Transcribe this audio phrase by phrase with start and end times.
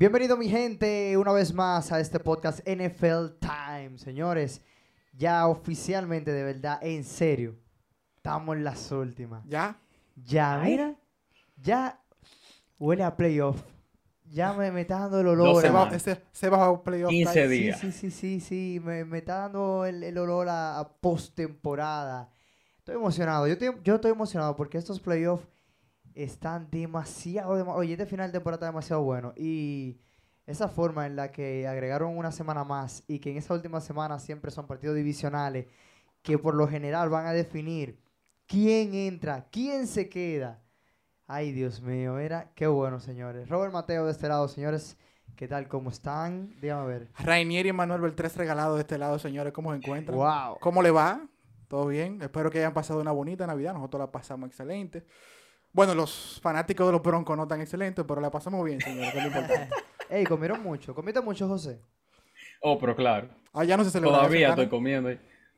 [0.00, 4.62] Bienvenido mi gente una vez más a este podcast NFL Time, señores.
[5.12, 7.58] Ya oficialmente, de verdad, en serio,
[8.16, 9.44] estamos en las últimas.
[9.46, 9.76] ¿Ya?
[10.16, 10.70] Ya, Ay.
[10.70, 10.94] mira,
[11.62, 12.00] ya
[12.78, 13.62] huele a playoff.
[14.24, 15.60] Ya me, me está dando el olor.
[15.60, 17.44] Se a- va, ese, se va a playoff 15 time.
[17.54, 17.80] Sí, días.
[17.80, 22.30] sí, sí, sí, sí, me, me está dando el, el olor a, a postemporada.
[22.78, 25.46] Estoy emocionado, yo estoy, yo estoy emocionado porque estos playoffs
[26.14, 29.98] están demasiado, dema- oye, este final de temporada está demasiado bueno y
[30.46, 34.18] esa forma en la que agregaron una semana más y que en esa última semana
[34.18, 35.66] siempre son partidos divisionales
[36.22, 37.98] que por lo general van a definir
[38.46, 40.60] quién entra, quién se queda.
[41.26, 43.48] Ay, Dios mío, era qué bueno, señores.
[43.48, 44.96] Robert Mateo de este lado, señores,
[45.36, 45.68] ¿qué tal?
[45.68, 46.52] ¿Cómo están?
[46.60, 47.08] Dígame a ver.
[47.20, 49.52] Rainier y Manuel Beltrés regalados de este lado, señores.
[49.52, 50.18] ¿Cómo se encuentran?
[50.18, 50.58] Wow.
[50.60, 51.24] ¿Cómo le va?
[51.68, 52.20] ¿Todo bien?
[52.20, 53.74] Espero que hayan pasado una bonita Navidad.
[53.74, 55.06] Nosotros la pasamos excelente.
[55.72, 59.18] Bueno, los fanáticos de los Broncos no tan excelentes, pero la pasamos bien, señores, que
[59.18, 59.74] es lo importante.
[60.10, 60.94] Ey, comieron mucho.
[60.94, 61.80] ¿Comiste mucho, José?
[62.62, 63.28] Oh, pero claro.
[63.52, 64.70] Allá no se celebra Todavía eso, estoy ¿no?
[64.70, 65.10] comiendo.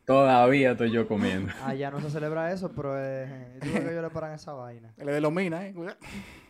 [0.05, 1.53] Todavía estoy yo comiendo.
[1.65, 4.53] Ah, ya no se celebra eso, pero eh, yo creo que ellos le paran esa
[4.53, 4.93] vaina.
[4.99, 5.75] El de Lomina, ¿eh?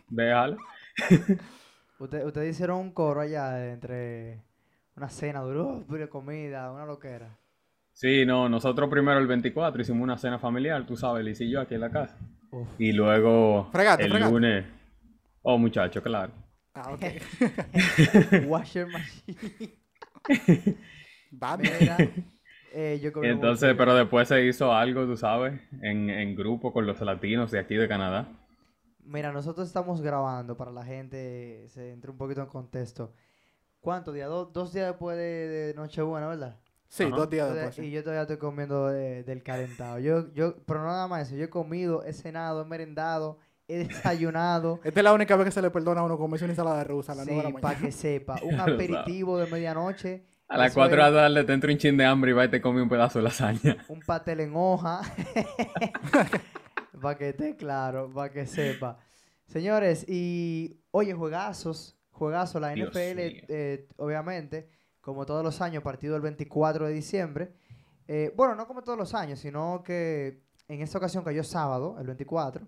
[0.09, 0.57] Déjalo.
[1.99, 4.41] Usted- ustedes hicieron un coro allá entre
[4.95, 7.37] una cena duro, pura comida, una loquera.
[7.93, 11.61] Sí, no, nosotros primero el 24 hicimos una cena familiar, tú sabes, Liz y yo
[11.61, 12.17] aquí en la casa.
[12.53, 12.69] Uf.
[12.77, 14.31] Y luego Fregate, el fregate.
[14.31, 14.65] lunes.
[15.43, 16.33] Oh, muchacho, claro.
[16.75, 17.03] Ah, ok.
[18.47, 19.37] Washer machine.
[21.57, 21.97] Mira,
[22.73, 26.85] eh, yo Y entonces, pero después se hizo algo, tú sabes, en, en grupo con
[26.85, 28.27] los latinos de aquí de Canadá.
[29.05, 33.13] Mira, nosotros estamos grabando para la gente, se entre un poquito en contexto.
[33.81, 34.29] ¿Cuántos días?
[34.29, 36.59] Dos, dos días después de, de Nochebuena, ¿verdad?
[36.95, 37.15] Sí, Ajá.
[37.15, 37.79] dos días después.
[37.79, 37.91] Y sí.
[37.91, 39.97] yo todavía estoy comiendo de- del calentado.
[39.97, 41.35] Yo, yo, pero no nada más eso.
[41.35, 44.79] Yo he comido, he cenado, he merendado, he desayunado.
[44.83, 47.13] Esta es la única vez que se le perdona a uno comerse una ensalada rusa
[47.13, 48.35] a las nueve de Sí, para que sepa.
[48.43, 50.23] Un aperitivo de medianoche.
[50.47, 52.45] A las eso 4 de la tarde te entra un chin de hambre y va
[52.45, 53.77] y te come un pedazo de lasaña.
[53.89, 55.01] Un pastel en hoja.
[57.01, 58.99] para que esté claro, para que sepa.
[59.47, 61.97] Señores, y oye, juegazos.
[62.11, 62.95] Juegazos, la Dios NFL,
[63.49, 64.69] eh, obviamente,
[65.03, 67.53] como todos los años, partido el 24 de diciembre.
[68.07, 72.07] Eh, bueno, no como todos los años, sino que en esta ocasión cayó sábado, el
[72.07, 72.65] 24,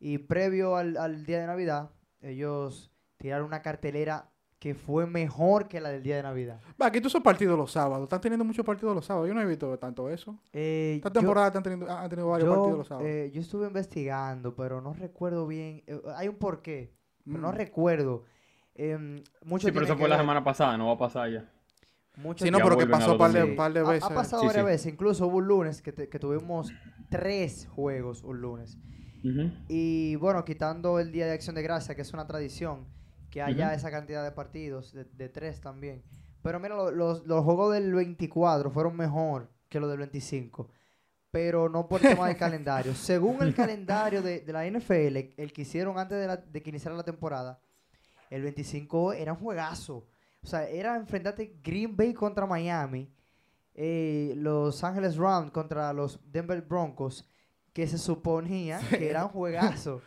[0.00, 1.90] y previo al, al día de Navidad,
[2.22, 6.60] ellos tiraron una cartelera que fue mejor que la del día de Navidad.
[6.80, 8.04] Va, aquí todos esos partidos los sábados.
[8.04, 9.28] Están teniendo muchos partidos los sábados.
[9.28, 10.38] Yo no he visto tanto eso.
[10.54, 13.06] Eh, Esta yo- temporada están teniendo, han tenido varios yo, partidos los sábados.
[13.08, 15.84] eh, yo estuve investigando, pero no recuerdo bien.
[15.86, 16.94] eh, hay un porqué,
[17.26, 17.54] pero no Mm.
[17.54, 18.24] recuerdo.
[18.74, 21.30] Em, mucho Sí, pero eso que fue la ver- semana pasada, no va a pasar
[21.30, 21.50] ya.
[22.16, 24.10] Mucho Sí, no, pero que pasó par de, par de Ha- veces.
[24.10, 24.70] Ha, pasado Sí, varias sí.
[24.72, 24.92] veces.
[24.92, 26.72] Incluso hubo un lunes que, te- que tuvimos
[27.10, 28.78] tres juegos un lunes.
[29.68, 32.86] Y bueno, quitando el Día de Acción de Gracia, que es una tradición,
[33.30, 36.02] que haya esa cantidad de partidos, de, de tres también.
[36.42, 40.68] Pero mira, lo- los, los juegos del 24 fueron mejor que los del 25.
[41.32, 42.94] Pero no por tema del calendario.
[42.94, 46.70] Según el calendario de, de la NFL, el que hicieron antes de, la- de que
[46.70, 47.58] iniciara la temporada,
[48.30, 50.06] el 25 era un juegazo.
[50.42, 53.12] O sea, era enfrentarte Green Bay contra Miami,
[53.74, 57.28] eh, Los Ángeles Rams contra los Denver Broncos,
[57.72, 60.00] que se suponía que era un juegazo.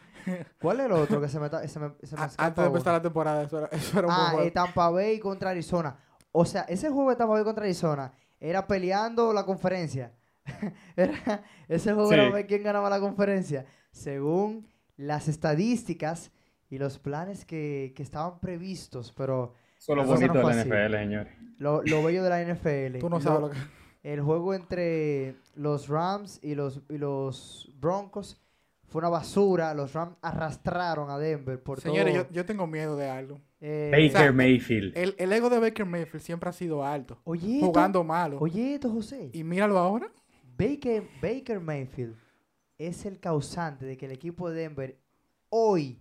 [0.62, 2.68] ¿Cuál es el otro que se me, se me, se me A- escapa Antes de
[2.68, 5.98] empezar la temporada, eso era, eso era un Ah, eh, Tampa Bay contra Arizona.
[6.32, 10.14] O sea, ese juego de Tampa Bay contra Arizona era peleando la conferencia.
[10.96, 13.66] Era- ese juego era ver quién ganaba la conferencia.
[13.92, 16.32] Según las estadísticas
[16.70, 20.64] y los planes que, que estaban previstos, pero Eso es lo bonito de la.
[20.64, 21.34] NFL, señores.
[21.58, 23.00] lo, lo bello de la NFL.
[23.00, 23.58] Tú no lo- sabes lo que...
[24.02, 28.42] El juego entre los Rams y los, y los Broncos
[28.88, 29.74] fue una basura.
[29.74, 32.24] Los Rams arrastraron a Denver por Señores, todo.
[32.28, 33.42] yo, yo tengo miedo de algo.
[33.60, 34.98] eh, Baker sea, Mayfield.
[34.98, 37.20] El, el ego de Baker Mayfield siempre ha sido alto.
[37.26, 38.38] oye, esto- Jugando malo.
[38.40, 39.32] oye esto, José.
[39.34, 40.10] Y míralo ahora.
[40.58, 42.16] Baker, Baker Mayfield
[42.78, 44.98] es el causante de que el equipo de Denver
[45.50, 46.00] hoy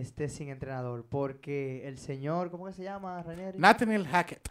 [0.00, 1.06] esté sin entrenador.
[1.08, 3.58] Porque el señor, ¿cómo que se llama, Ranieri?
[3.58, 4.48] Nathaniel Hackett.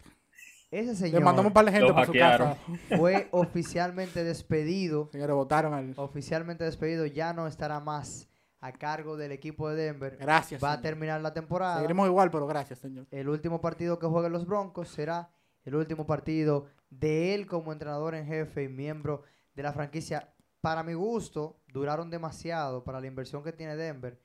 [0.70, 2.56] Ese Le señor mandamos un par de gente para su casa.
[2.96, 5.08] fue oficialmente despedido.
[5.12, 5.94] Señores, votaron al...
[5.96, 7.06] Oficialmente despedido.
[7.06, 8.28] Ya no estará más
[8.60, 10.18] a cargo del equipo de Denver.
[10.20, 10.62] Gracias.
[10.62, 11.76] Va a terminar la temporada.
[11.76, 13.06] Seguiremos igual, pero gracias, señor.
[13.10, 15.30] El último partido que jueguen los Broncos será
[15.64, 19.22] el último partido de él como entrenador en jefe y miembro
[19.54, 20.34] de la franquicia.
[20.60, 24.20] Para mi gusto, duraron demasiado para la inversión que tiene Denver.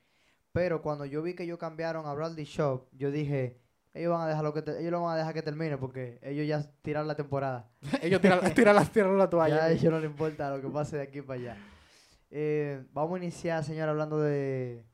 [0.54, 3.60] Pero cuando yo vi que ellos cambiaron a Bradley Shop, yo dije,
[3.94, 6.20] ellos van a dejar lo que te- ellos lo van a dejar que termine porque
[6.22, 7.70] ellos ya tiraron la temporada.
[8.02, 9.64] Ellos tiran, tiran, la, tiran la Ya toalla.
[9.66, 11.58] a ellos no les importa lo que pase de aquí para allá.
[12.30, 14.86] Eh, vamos a iniciar, señor, hablando de...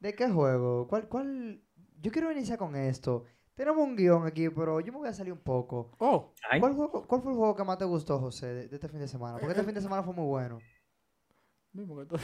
[0.00, 0.86] ¿De qué juego?
[0.88, 1.62] ¿Cuál, cuál?
[2.00, 3.24] Yo quiero iniciar con esto.
[3.54, 5.92] tenemos un guion aquí, pero yo me voy a salir un poco.
[5.98, 8.88] Oh, ¿Cuál, juego- cuál fue el juego que más te gustó, José, de, de este
[8.88, 9.38] fin de semana?
[9.38, 10.58] Porque este fin de semana fue muy bueno.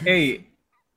[0.05, 0.52] Ey,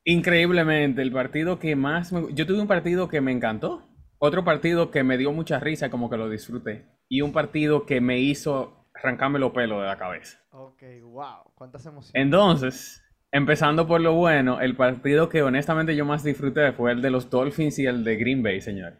[0.05, 2.33] increíblemente, el partido que más me...
[2.33, 3.83] Yo tuve un partido que me encantó,
[4.19, 7.99] otro partido que me dio mucha risa, como que lo disfruté, y un partido que
[7.99, 10.39] me hizo arrancarme los pelos de la cabeza.
[10.51, 12.13] Ok, wow, cuántas emociones.
[12.13, 17.09] Entonces, empezando por lo bueno, el partido que honestamente yo más disfruté fue el de
[17.09, 18.93] los Dolphins y el de Green Bay, señor.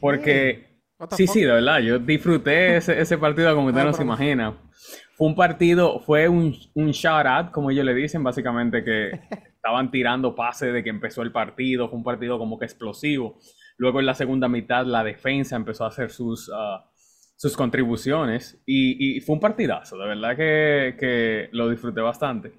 [0.00, 1.34] Porque, sí, fuck?
[1.34, 4.56] sí, de verdad, yo disfruté ese, ese partido como usted no se imagina.
[5.16, 9.20] Fue un partido, fue un, un shout out, como ellos le dicen, básicamente que
[9.60, 13.38] estaban tirando pases de que empezó el partido, fue un partido como que explosivo.
[13.76, 16.90] Luego en la segunda mitad la defensa empezó a hacer sus, ah,
[17.36, 22.54] sus contribuciones y, y fue un partidazo, de verdad que, que lo disfruté bastante.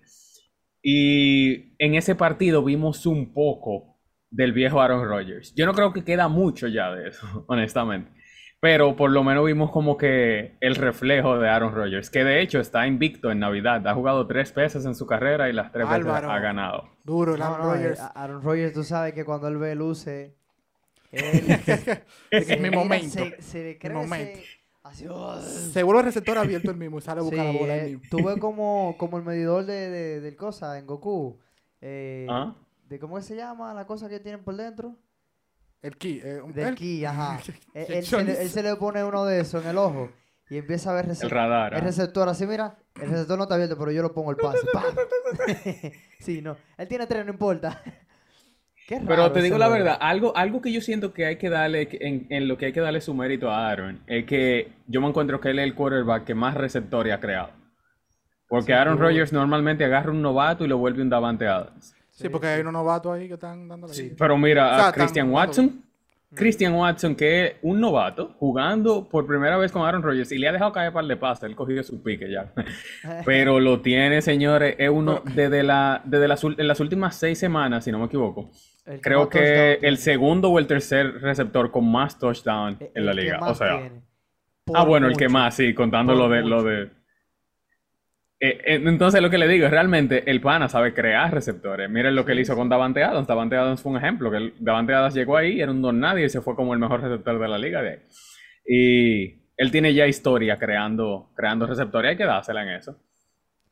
[0.84, 4.00] Y en ese partido vimos un poco
[4.30, 5.56] del viejo Aaron Rodgers.
[5.56, 8.12] Yo no creo que queda mucho ya de eso, honestamente.
[8.62, 12.60] Pero por lo menos vimos como que el reflejo de Aaron Rodgers, que de hecho
[12.60, 13.86] está invicto en Navidad.
[13.88, 16.32] Ha jugado tres veces en su carrera y las tres veces Bárbaro.
[16.32, 16.84] ha ganado.
[17.04, 18.00] Duro, el Aaron no, eh, Rodgers.
[18.00, 20.32] a- Aaron Rodgers, tú sabes que cuando él ve luces,
[21.12, 21.60] él
[22.30, 23.08] Es se mi momento.
[23.10, 24.40] Se, se le crece momento.
[24.84, 27.60] así, oh, Se vuelve el receptor abierto el mismo y sale a buscar Sí, la
[27.60, 28.04] bola eh, el mismo.
[28.12, 31.40] tú ves como, como el medidor de, de- del cosa en Goku.
[31.82, 32.54] eh, ¿Ah?
[32.88, 34.96] de ¿Cómo se llama la cosa que tienen por dentro?
[35.82, 36.22] El ki.
[36.24, 37.40] eh, Del el- ki, ajá.
[37.74, 39.78] él, Que él se le, Johnny- él se le pone uno de esos en el
[39.78, 40.12] ojo
[40.50, 41.74] y empieza a ver El recep- radar.
[41.74, 44.60] el receptor así, mira, el receptor no está abierto, pero yo lo pongo el pase.
[46.20, 47.82] sí, no, él tiene tres, no importa.
[48.88, 51.38] Qué Pero raro te ese digo la verdad, algo, algo que yo siento que hay
[51.38, 54.74] que darle, en, en lo que hay que darle su mérito a Aaron, es que
[54.88, 57.52] yo me encuentro que él es el quarterback que más receptores ha creado.
[58.50, 58.98] Porque Aaron.
[59.00, 61.96] Rodgers normalmente agarra un novato y lo vuelve un Davante Adams.
[62.12, 64.14] Sí, porque hay unos novatos ahí que están dando la Sí.
[64.18, 65.32] Pero mira, O sea, a Christian.
[65.32, 65.82] Watson,
[66.34, 70.48] Christian Watson, que es un novato, jugando por primera vez con Aaron Rodgers y le
[70.48, 72.54] ha dejado caer par de pasas, él cogió su pique ya.
[73.26, 77.38] Pero lo tiene, señores, es uno desde, la, desde las, ul- en las últimas seis
[77.40, 78.50] semanas, si no me equivoco.
[78.86, 79.88] El Creo touchdown que tiene.
[79.90, 83.40] el segundo o el tercer receptor con más touchdown E- en la liga.
[83.42, 83.90] O sea,
[84.74, 86.90] ah, bueno, el que más, sí, contando Por lo de, lo de.
[88.44, 91.88] Eh, eh, entonces lo que le digo es realmente el pana sabe crear receptores.
[91.92, 93.28] Miren lo que él hizo con Davante Adams.
[93.28, 96.30] Davante Adams fue un ejemplo, que Davante Adams llegó ahí, era un don nadie y
[96.30, 98.00] se fue como el mejor receptor de la liga de ahí.
[98.66, 102.98] Y él tiene ya historia creando, creando receptores, hay que dársela en eso.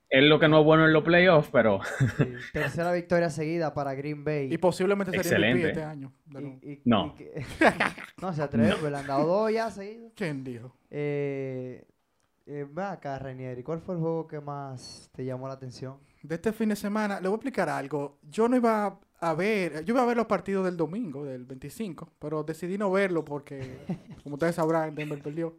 [0.07, 1.81] Él lo que no es bueno en los playoffs, pero
[2.17, 4.53] Sí, Tercera victoria seguida para Green Bay.
[4.53, 5.67] Y posiblemente sería MVP Excelente.
[5.69, 6.13] este año.
[6.61, 7.15] Y- y- No.
[7.15, 7.33] y que-
[8.21, 10.11] no se atreve, pues, le han dado dos ya seguidos.
[10.15, 10.75] ¿Quién dijo?
[10.91, 11.85] Eh,
[12.49, 15.97] eh, ven acá, Renieri, ¿cuál fue el juego que más te llamó la atención?
[16.23, 18.17] De este fin de semana, le voy a explicar algo.
[18.23, 22.09] Yo no iba a ver, yo iba a ver los partidos del domingo, del 25,
[22.19, 23.77] pero decidí no verlo porque,
[24.23, 25.55] como ustedes sabrán, Denver perdió.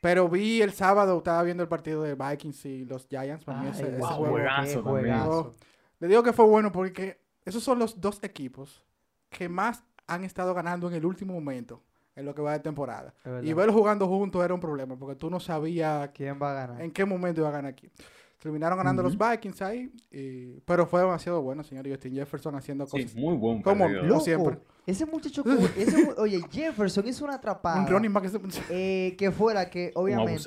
[0.00, 3.44] Pero vi el sábado, estaba viendo el partido de Vikings y los Giants.
[3.44, 5.54] Para mí ese, Ay, ese wow, juego- juegazo juegazo.
[5.98, 8.82] Le digo que fue bueno porque esos son los dos equipos
[9.30, 11.82] que más han estado ganando en el último momento
[12.16, 13.12] en lo que va de temporada.
[13.42, 16.82] Y verlos jugando juntos era un problema porque tú no sabías ¿Quién va a ganar?
[16.82, 17.90] en qué momento iba a ganar aquí.
[18.38, 23.02] Terminaron ganando los Vikings ahí, y- pero fue demasiado bueno, señor Justin Jefferson haciendo sí,
[23.02, 23.16] cosas.
[23.16, 23.62] muy buen
[24.06, 24.58] Loco, siempre.
[24.86, 25.42] ese muchacho,
[25.78, 28.24] ese oye, Jefferson hizo una atrapada Un running back.
[28.26, 30.42] ese- eh, que fuera que Un obviamente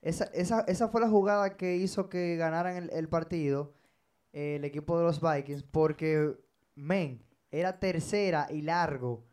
[0.00, 3.72] esa, esa, esa fue la jugada que hizo que ganaran el, el partido
[4.32, 6.36] eh, el equipo de los Vikings porque,
[6.76, 9.24] men, era tercera y largo.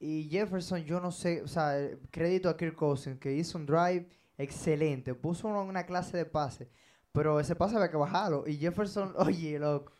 [0.00, 1.76] Y Jefferson, yo no sé, o sea,
[2.10, 6.70] crédito a Kirk Cousins que hizo un drive excelente, puso una, una clase de pase,
[7.12, 8.44] pero ese pase había que bajarlo.
[8.46, 9.92] Y Jefferson, oye, loco,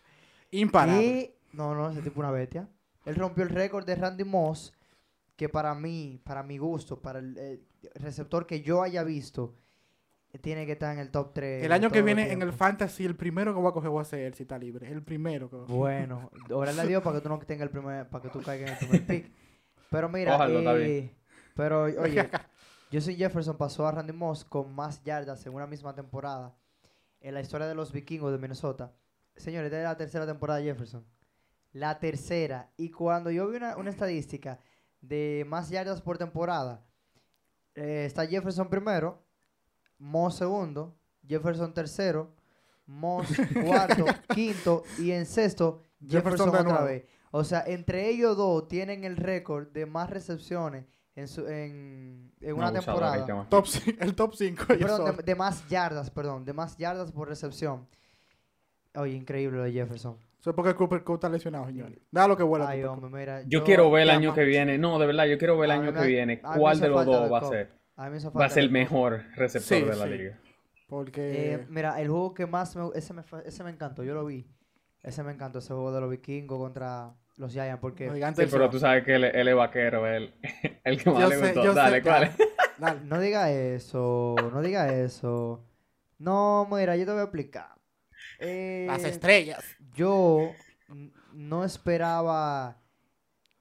[0.51, 1.01] Imparable.
[1.01, 1.39] ¿Qué?
[1.53, 2.69] No, no, ese tipo una bestia.
[3.05, 4.73] Él rompió el récord de Randy Moss,
[5.37, 7.61] que para mí, para mi gusto, para el, eh,
[7.95, 9.55] receptor que yo haya visto,
[10.43, 11.65] tiene que estar en el top 3.
[11.65, 14.05] El año que viene en el Fantasy, el primero que voy a coger voy a
[14.05, 14.91] ser él si está libre.
[14.91, 15.79] El primero que voy a coger.
[15.79, 18.71] Bueno, órale a Dios para que tú no tengas el primer, para que tú caigas
[18.71, 19.33] en el primer pick.
[19.91, 21.15] Pero mira, Ojalá, eh,
[21.55, 22.31] pero oye,
[22.93, 26.57] Justin Jefferson pasó a Randy Moss con más yardas en una misma temporada
[27.21, 28.93] en la historia de los vikingos de Minnesota.
[29.37, 31.05] Señores, esta es la tercera temporada de Jefferson.
[31.73, 32.71] La tercera.
[32.77, 34.59] Y cuando yo vi una, una estadística
[35.01, 36.85] de más yardas por temporada,
[37.75, 39.23] eh, está Jefferson primero,
[39.99, 42.35] Moss segundo, Jefferson tercero,
[42.87, 43.27] Moss
[43.65, 44.05] cuarto,
[44.35, 47.05] quinto y en sexto Jefferson Jefferson, otra vez.
[47.31, 50.85] O sea, entre ellos dos tienen el récord de más recepciones
[51.15, 53.47] en, su, en, en Un una temporada.
[53.49, 53.67] Top
[54.01, 54.65] el top 5.
[54.67, 57.87] Perdón, de, de más yardas, perdón, de más yardas por recepción.
[58.95, 60.17] Oye, increíble lo de Jefferson.
[60.41, 61.99] Eso es porque Cooper Cup está lesionado, señores.
[62.11, 62.69] Da lo que vuela.
[62.69, 63.43] Ay, hombre, mira.
[63.47, 64.79] Yo quiero ver el año que viene.
[64.79, 66.41] No, de verdad, yo quiero ver el año me- que viene.
[66.41, 67.79] ¿Cuál de los dos va a ser?
[67.97, 70.11] A mí me hizo Va a ser el mejor receptor Sí, de la sí.
[70.11, 70.39] liga.
[70.89, 71.55] Porque.
[71.55, 74.47] Eh, mira, el juego que más me, ese me, ese me encantó, yo lo vi.
[75.03, 78.51] Ese me encantó, ese juego de los vikingos contra los Giants, porque los gigantes Sí,
[78.57, 80.35] pero tú sabes que él, él es vaquero, él,
[80.85, 81.63] el que más Yo le sé, gustó.
[81.63, 82.31] sé, Dale, ¿cuál es?
[82.79, 83.01] Dale.
[83.05, 85.65] no diga eso, no diga eso.
[86.19, 87.75] No, mira, yo te voy a explicar.
[88.39, 89.65] Eh, Las estrellas.
[89.95, 90.53] yo
[91.33, 92.81] no esperaba,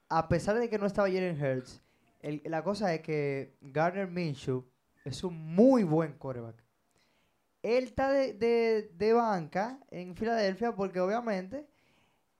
[0.08, 1.80] a pesar de que no estaba Jalen Hurts,
[2.20, 4.64] el- la cosa es que Gardner Minshew
[5.04, 6.62] es un muy buen quarterback.
[7.62, 11.66] Él está de, de- de banca en Filadelfia porque obviamente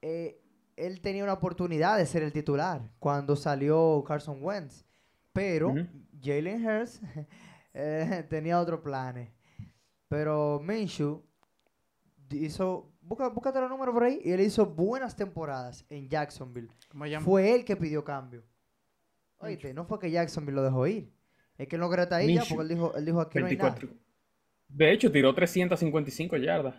[0.03, 0.41] eh,
[0.81, 4.85] él tenía una oportunidad de ser el titular cuando salió Carson Wentz.
[5.33, 5.75] Pero.
[6.23, 7.01] Jalen Hurts
[7.75, 9.31] eh, tenía otros planes.
[10.09, 11.23] Pero Minshew
[12.31, 16.69] hizo, busca, búscate los números por ahí, y él hizo buenas temporadas en Jacksonville.
[17.21, 18.43] Fue él que pidió cambio.
[19.39, 21.13] Oíste, no fue que Jacksonville lo dejó ir.
[21.57, 23.47] Es que él no quería estar ahí ya porque él dijo, él dijo aquí no
[23.47, 23.71] hay nada.
[23.71, 24.01] 24.
[24.69, 26.75] De hecho, tiró 355 yardas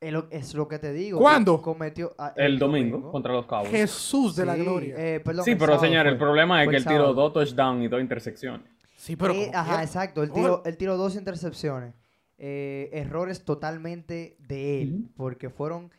[0.00, 1.18] Es lo, es lo que te digo.
[1.18, 1.60] ¿Cuándo?
[1.60, 3.70] Cometió, ah, el domingo contra los Cowboys.
[3.70, 4.94] Jesús de la gloria.
[4.96, 7.88] eh, perdón, Sí, pero señor, el problema es que el él tiró dos touchdowns y
[7.88, 8.66] dos intercepciones.
[8.96, 9.34] sí, pero.
[9.34, 10.22] Eh, ajá, exacto.
[10.22, 11.94] Él tiró, él tiró dos intercepciones.
[12.38, 15.08] Eh, errores totalmente de él.
[15.14, 15.90] Porque fueron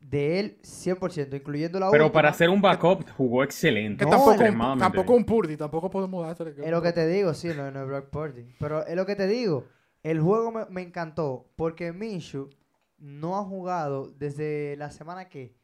[0.00, 2.22] de él 100%, incluyendo la Pero última.
[2.22, 4.04] para ser un backup jugó excelente.
[4.06, 4.42] Que No, tampoco,
[4.72, 6.54] un, tampoco un Purdy, tampoco podemos dársele.
[6.64, 8.46] Es lo que te digo, sí, no, no es Brock Purdy.
[8.58, 9.66] Pero es lo que te digo.
[10.02, 12.48] El juego me, me encantó porque Minshew
[12.98, 15.56] no ha jugado desde la semana que,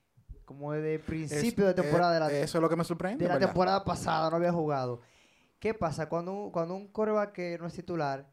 [0.44, 3.24] como desde Es- principio de eh, temporada de la, Eso es lo que me sorprende.
[3.24, 3.48] de la ¿verdad?
[3.48, 5.00] temporada pasada, no había jugado.
[5.58, 6.08] ¿Qué pasa?
[6.08, 8.30] Cuando un, cuando un coreback que no es titular,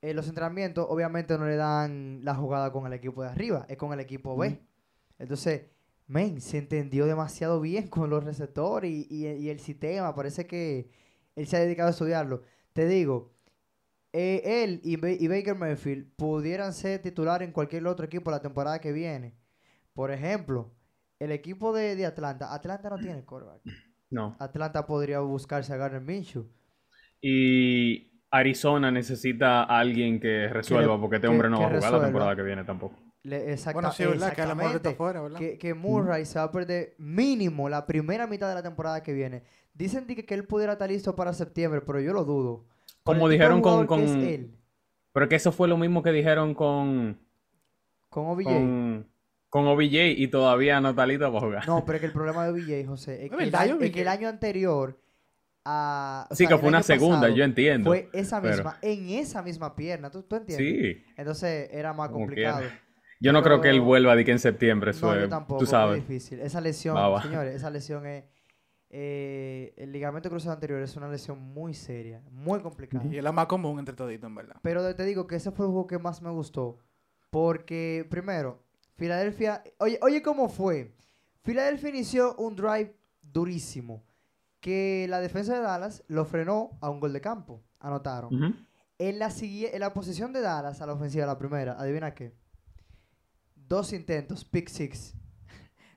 [0.00, 3.76] en los entrenamientos obviamente no le dan la jugada con el equipo de arriba, es
[3.76, 4.60] con el equipo B.
[5.18, 5.62] Entonces,
[6.06, 10.14] men, se entendió demasiado bien con los receptores y, y- y el sistema.
[10.14, 10.90] Parece que
[11.34, 12.42] él se ha dedicado a estudiarlo.
[12.72, 13.32] Te digo,
[14.16, 18.40] eh, él y, Ba- y Baker Mayfield pudieran ser titular en cualquier otro equipo la
[18.40, 19.34] temporada que viene.
[19.92, 20.72] Por ejemplo,
[21.18, 22.54] el equipo de, de Atlanta.
[22.54, 23.60] Atlanta no tiene coreback.
[24.10, 24.36] No.
[24.38, 26.46] Atlanta podría buscarse a Garner Minshew.
[27.20, 31.92] Y Arizona necesita a alguien que resuelva, le- porque este hombre no va a jugar
[31.92, 32.96] la temporada que viene tampoco.
[33.22, 34.34] Le- exacta- Bueno, sí, ¿verdad?
[34.34, 34.96] Que a lo mejor está exactamente.
[34.98, 35.38] fuera, ¿verdad?
[35.38, 39.12] que, que Murray se va a perder mínimo la primera mitad de la temporada que
[39.14, 39.42] viene.
[39.72, 42.66] Dicen di que, que él pudiera estar listo para septiembre, pero yo lo dudo.
[43.04, 44.50] Como dijeron con, es con- él,
[45.12, 47.18] Pero que eso fue lo mismo que dijeron con,
[48.08, 48.44] con OBJ.
[48.44, 49.06] con,
[49.48, 51.66] con OBJ y todavía no está listo para jugar.
[51.68, 53.74] No, pero es que el problema de OBJ, José, es, Es que, el verdad, año,
[53.76, 53.84] OBJ.
[53.84, 55.00] es que el año anterior
[55.66, 56.26] a...
[56.30, 57.90] Sí, sea, que fue una segunda, pasado yo entiendo.
[57.90, 60.66] Fue esa pero- misma, en esa misma pierna, ¿tú, tú entiendes?
[60.66, 62.60] Sí, Entonces era más Como complicado.
[62.60, 62.80] quiera.
[63.20, 65.58] yo no creo que él vuelva de que en septiembre, eso No, yo es- tampoco,
[65.58, 65.96] tú es sabes.
[66.06, 66.40] difícil.
[66.40, 67.22] Esa lesión, Va, va.
[67.22, 68.24] señores, esa lesión es...
[68.96, 73.04] eh, el ligamento cruzado anterior es una lesión muy seria, muy complicada.
[73.06, 74.56] Y es la más común entre toditos, en verdad.
[74.62, 76.78] Pero te digo que ese fue el juego que más me gustó.
[77.30, 78.62] Porque, primero,
[78.94, 79.64] Filadelfia.
[79.78, 80.94] Oye, oye, ¿cómo fue?
[81.42, 84.04] Filadelfia inició un drive durísimo.
[84.60, 87.64] Que la defensa de Dallas lo frenó a un gol de campo.
[87.80, 88.64] Anotaron.
[88.96, 92.32] En la, en la posición de Dallas a la ofensiva, la primera, adivina qué.
[93.56, 95.16] Dos intentos, pick six.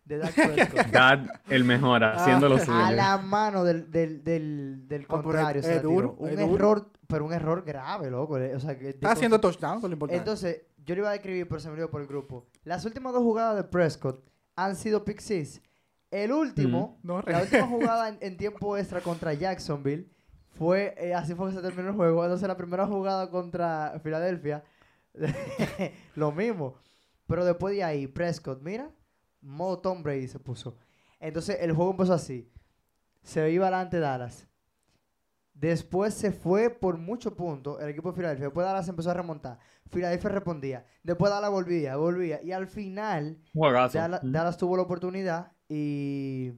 [0.07, 0.87] De Dak Prescott.
[0.91, 2.77] Dad, el mejor, haciendo lo suyo.
[2.77, 5.61] a la mano del, del, del, del Ah, contrario.
[5.61, 6.15] es- duro.
[6.19, 8.35] Un error, pero un error grave, loco.
[8.35, 10.17] O sea, que Está haciendo touchdown, lo importante.
[10.17, 12.47] Entonces, yo le iba a escribir, pero se me olvidó por el grupo.
[12.63, 14.23] Las últimas dos jugadas de Prescott
[14.55, 15.61] han sido pick six.
[16.09, 20.09] El último, No, re- la última jugada en, en tiempo extra contra Jacksonville
[20.53, 22.23] fue, eh, así fue que se terminó el juego.
[22.23, 24.63] Entonces, la primera jugada contra Filadelfia,
[26.15, 26.75] lo mismo.
[27.27, 28.89] Pero después de ahí, Prescott, mira,
[29.47, 30.77] modo Tom Brady se puso.
[31.19, 32.51] Entonces, el juego empezó así.
[33.23, 34.47] Se iba adelante Dallas.
[35.53, 38.45] Después se fue por muchos puntos el equipo de Filadelfia.
[38.45, 39.57] Después Dallas empezó a remontar.
[39.89, 40.85] Filadelfia respondía.
[41.01, 42.41] Después Dallas volvía, volvía.
[42.43, 43.41] Y al final,
[44.21, 46.53] Dallas tuvo la oportunidad y,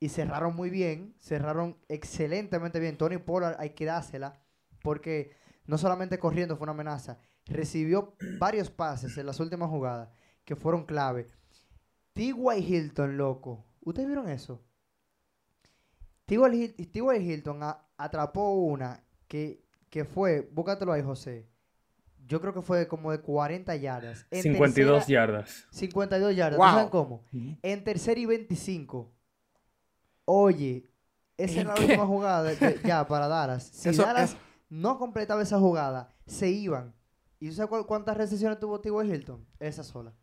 [0.00, 1.14] y cerraron muy bien.
[1.20, 2.98] Cerraron excelentemente bien.
[2.98, 4.42] Tony Pollard hay que dársela
[4.82, 5.30] porque
[5.66, 7.18] no solamente corriendo fue una amenaza.
[7.46, 10.08] Recibió varios pases en las últimas jugadas
[10.44, 11.28] que fueron clave.
[12.12, 12.58] T.Y.
[12.58, 13.64] Hilton, loco.
[13.80, 14.62] ¿Ustedes vieron eso?
[16.26, 16.38] T.Y.
[16.38, 17.16] Hil- T.Y.
[17.32, 21.48] Hilton a- atrapó una que, que fue, búscatelo ahí, José.
[22.26, 24.26] Yo creo que fue como de 40 yardas.
[24.30, 25.66] En 52 tercera- yardas.
[25.70, 26.58] 52 yardas.
[26.74, 26.90] ¿Tú Wow.
[26.90, 27.24] cómo?
[27.62, 29.12] En tercera y 25.
[30.26, 30.88] Oye,
[31.36, 33.64] esa ¿En era la última jugada de- de- ya para Dallas.
[33.72, 34.38] Si Eso- Dallas eso-
[34.68, 36.94] no completaba esa jugada, se iban.
[37.40, 39.10] ¿Y tú sabes cuál- cuántas recesiones tuvo T.Y.
[39.12, 39.44] Hilton?
[39.58, 40.14] Esa sola.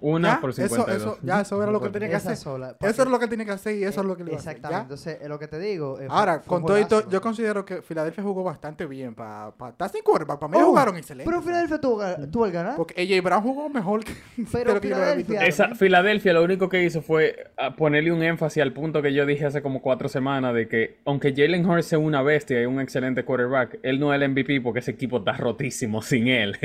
[0.00, 0.96] Una Ya, por eso, 52.
[0.96, 2.36] eso, ya, eso era lo que tenía que hacer.
[2.36, 2.76] sola.
[2.80, 4.40] Eso era lo que tenía que hacer y eso es lo que le iba a
[4.40, 4.56] hacer.
[4.56, 4.82] Exactamente.
[4.82, 6.00] Entonces, es lo que te digo.
[6.00, 9.88] eh, Ahora, fue con todo esto, yo considero que Filadelfia jugó bastante bien para estar
[9.90, 10.38] sin quarterback.
[10.38, 11.28] Para mí Oh, jugaron excelente.
[11.30, 12.76] Pero Filadelfia tuvo, tuvo el ganar.
[12.76, 14.12] Porque AJ Brown jugó mejor que
[14.52, 14.88] Pero que.
[14.88, 19.12] Filadelfia- Esa, Filadelfia lo único que hizo fue ah, ponerle un énfasis al punto que
[19.14, 22.66] yo dije hace como cuatro semanas de que aunque Jalen Hurts sea una bestia y
[22.66, 26.56] un excelente quarterback, él no es el MVP porque ese equipo está rotísimo sin él.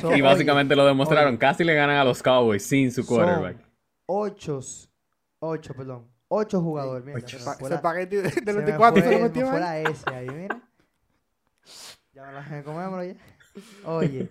[0.00, 1.30] So, y básicamente oye, lo demostraron.
[1.30, 3.56] oye, Casi le ganan a los Cowboys sin su son quarterback.
[4.06, 4.60] Ocho,
[5.40, 6.06] ocho, perdón.
[6.28, 7.04] Ocho jugadores.
[7.04, 9.02] Mira, Ese se me pa- fue ese la- espagueti de- se del me 24 se
[9.02, 9.84] fue- lo me metió fue ahí.
[9.84, 10.62] la S ahí, mira.
[12.12, 13.14] Ya me la comémoslo ya.
[13.84, 14.28] Oye,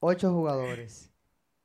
[0.00, 1.10] ocho jugadores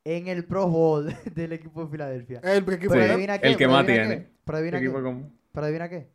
[0.03, 1.05] en el Pro Bowl
[1.36, 2.39] del equipo de Filadelfia.
[2.43, 4.24] El equipo Pero Sí, de- adivina qué, el que pero más adivina tiene.
[4.24, 5.25] qué, Pero adivina Equipo qué.
[5.51, 6.09] Pero adivina qué.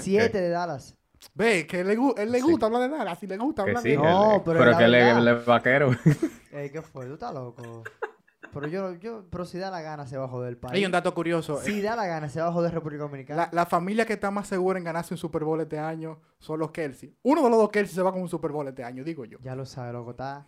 [0.00, 0.96] Siete de Dallas.
[1.34, 2.44] Ve, que le gu- él le Sí.
[2.44, 4.84] gusta hablar de Dallas, si le gusta hablar sí, de No, él- pero pero que
[4.84, 5.90] él él es vaquero.
[6.52, 7.06] Ey, ¿qué fue?
[7.06, 7.82] Tú estás loco.
[8.52, 10.74] Pero yo, yo, pero si da la gana se va a joder el país.
[10.74, 11.58] Hay un dato curioso.
[11.62, 13.44] Si da la gana se va a joder República Dominicana.
[13.44, 16.60] La, la familia que está más segura en ganarse un Super Bowl este año son
[16.60, 17.16] los Kelsey.
[17.22, 19.38] Uno de los dos Kelsey se va con un Super Bowl este año, digo yo.
[19.42, 20.46] Ya lo sabe, loco, está.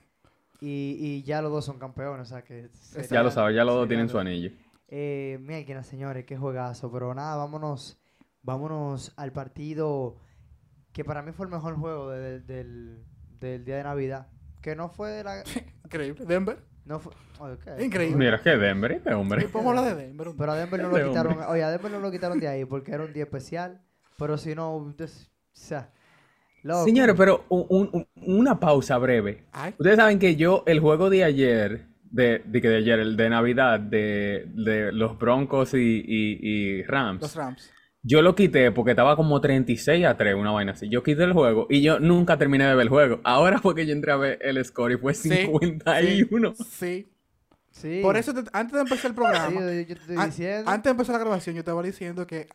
[0.61, 2.69] Y, y ya los dos son campeones, o sea que...
[2.73, 4.51] sería- ya lo sabes, ya los dos tienen su anillo.
[4.89, 6.91] Eh, mira, señores, qué juegazo.
[6.93, 7.99] Pero nada, vámonos,
[8.43, 10.17] vámonos al partido
[10.93, 13.05] que para mí fue el mejor juego de- de- del,
[13.41, 14.29] del día de Navidad.
[14.63, 15.43] Que no fue de la...
[15.85, 16.25] Increíble.
[16.25, 16.63] Denver.
[16.87, 17.13] No fue.
[17.83, 18.17] Increíble.
[18.17, 19.49] Mira, que Denver, este Sí, hombre.
[19.55, 20.29] hablar de Denver.
[20.37, 21.33] Pero a Denver no lo quitaron.
[21.33, 21.47] hombre.
[21.49, 23.81] Oye, a Denver no lo quitaron de ahí porque era un día especial.
[24.19, 25.91] Pero si no, entonces, o sea,
[26.63, 26.85] loco.
[26.85, 28.07] Señores, pero un- un- un-
[28.39, 29.45] una pausa breve.
[29.53, 33.17] Ay, Ustedes saben que yo, el juego de ayer, de, de que de ayer, el
[33.17, 37.73] de Navidad, de, de los Broncos y, y- y Rams, los Rams.
[38.07, 40.89] Yo lo quité porque estaba como 36 a 3, una vaina así.
[40.89, 43.21] Yo quité el juego y yo nunca terminé de ver el juego.
[43.25, 46.55] Ahora fue que yo entré a ver el score y fue Sí, 51.
[46.69, 47.09] Sí.
[47.71, 48.01] Sí.
[48.03, 50.71] Por eso, te- antes de empezar el Sí, programa, yo, yo te estoy an- diciendo.
[50.71, 52.47] antes de empezar la grabación, yo te estaba diciendo que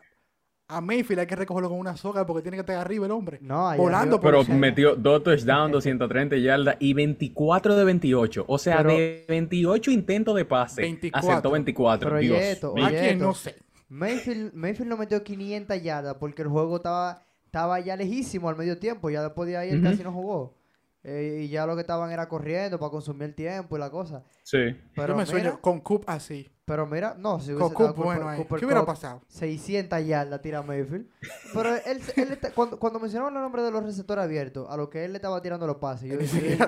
[0.70, 3.40] a Mayfield hay que recogerlo con una soga porque tiene que estar arriba el hombre.
[3.42, 8.46] No, volando arriba- por Pero metió dos touchdowns, 230 yardas y 24 de 28.
[8.48, 11.30] O sea, Pero- de 28 intentos de pase, 24.
[11.32, 12.10] acertó 24.
[12.12, 12.38] Pero Dios.
[12.38, 13.04] ¿A quién?
[13.06, 13.26] esto.
[13.26, 13.56] No sé.
[13.89, 18.78] Mayfield, Mayfield no metió 500 yardas porque el juego estaba, estaba ya lejísimo al medio
[18.78, 19.10] tiempo.
[19.10, 20.56] Ya después de ahí él casi no jugó.
[21.02, 24.23] Eh, y ya lo que estaban era corriendo para consumir el tiempo y la cosa.
[24.43, 24.58] Sí.
[24.93, 26.49] Pero yo me mira, sueño con Coop así.
[26.65, 28.38] pero mira, no, si Con hubiese Coop dado bueno Cooper- ahí.
[28.38, 29.21] Cooper ¿Qué hubiera pasado?
[29.30, 31.08] 600 yardas tira Mayfield.
[31.54, 34.89] Pero él, él está- cuando, cuando mencionaban el nombre de los receptores abiertos, a lo
[34.89, 36.17] que él le estaba tirando los pases, yo,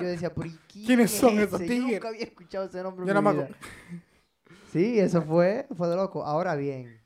[0.00, 1.66] decía, ¿por quién ¿Quiénes es son esos ese?
[1.68, 1.92] Yo tigres?
[1.92, 3.02] nunca había escuchado ese nombre.
[3.02, 3.48] en Yo mi más vida.
[4.72, 6.24] Sí, eso fue, fue de loco.
[6.24, 7.01] Ahora bien,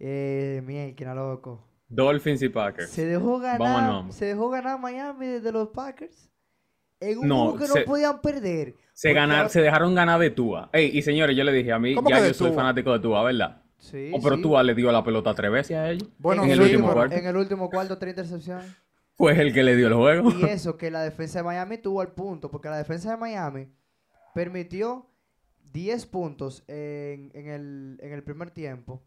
[0.00, 1.66] eh, mierda, loco.
[1.88, 2.90] Dolphins y Packers.
[2.90, 6.28] Se dejó Vamos ganar, se dejó ganar Miami desde los Packers.
[7.00, 8.74] En un No, juego que se- no podían perder.
[8.92, 10.68] Se, ganar, ahora- se dejaron ganar de Tua.
[10.72, 12.56] Ey, y señores, yo le dije a mí, ¿Cómo ya yo soy Tua?
[12.56, 13.62] fanático de Tua, ¿verdad?
[13.78, 14.42] Sí, Oh, pero sí.
[14.42, 16.08] Tua le dio la pelota tres veces a ellos.
[16.18, 17.16] Bueno, en el sí, último cuarto.
[17.16, 18.66] En el último cuarto, tres intercepciones.
[19.16, 20.30] Fue el que le dio el juego.
[20.38, 23.68] Y eso que la defensa de Miami tuvo al punto, porque la defensa de Miami
[24.34, 25.06] permitió
[25.72, 29.02] 10 puntos en, en el, en el primer tiempo.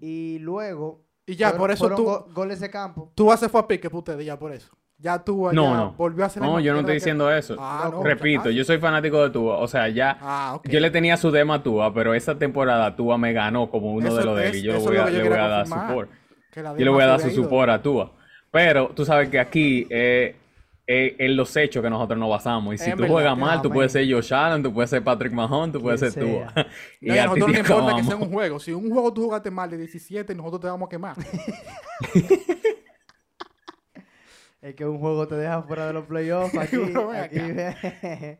[0.00, 1.04] Y luego.
[1.26, 3.12] Y ya, fueron- por eso tú, go- goles de campo.
[3.14, 4.70] tú haces fue a pique para ustedes, ya por eso.
[4.98, 5.92] Ya tú No, ya no.
[5.98, 7.56] volvió a hacer No, yo no estoy que- diciendo eso.
[7.58, 9.58] Ah, no, Repito, ah, yo soy fanático de Tua.
[9.58, 10.16] O sea, ya.
[10.22, 10.58] Ah.
[10.64, 14.06] Yo le tenía su dema a Tua, pero esa temporada Tua me ganó como uno
[14.08, 14.56] Eso de los de es- él.
[14.58, 16.10] Y yo le voy a, yo le voy a dar confirmar, support.
[16.50, 18.12] que la Yo le voy a dar su support a Tua.
[18.50, 20.34] Pero tú sabes que aquí eh,
[20.88, 22.74] eh, en los hechos que nosotros nos basamos.
[22.74, 25.02] Y si Es tú verdad, juegas mal, tú puedes ser Josh Allen, tú puedes ser
[25.02, 26.22] Patrick Mahomes, tú puedes ser sea.
[27.00, 28.06] y No, a nosotros no importa que acabamos.
[28.06, 28.58] sea un juego.
[28.60, 31.16] Si un juego tú jugaste mal de 17, nosotros te vamos a quemar.
[34.62, 36.56] Es que un juego te deja fuera de los playoffs.
[36.58, 38.38] Aquí, aquí-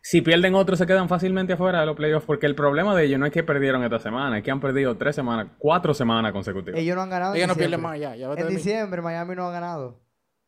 [0.00, 2.24] Si pierden otros, se quedan fácilmente afuera de los playoffs.
[2.24, 4.96] Porque el problema de ellos no es que perdieron esta semana, es que han perdido
[4.96, 6.80] tres semanas, cuatro semanas consecutivas.
[6.80, 7.34] Ellos no han ganado.
[7.34, 7.90] en Ella no pierde diciembre.
[7.90, 8.16] más ya.
[8.16, 10.00] Ya, En diciembre, Miami no ha ganado.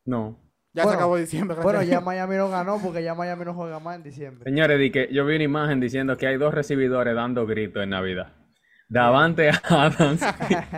[0.07, 0.39] No.
[0.79, 1.57] Ya se Bueno, acabó diciembre.
[1.57, 2.01] gracias Bueno, ya.
[2.01, 4.45] Miami no ganó porque ya Miami no juega más en diciembre.
[4.45, 7.91] Señores, di que yo vi una imagen diciendo que hay dos recibidores dando gritos en
[7.91, 8.33] Navidad.
[8.89, 10.21] Davante Adams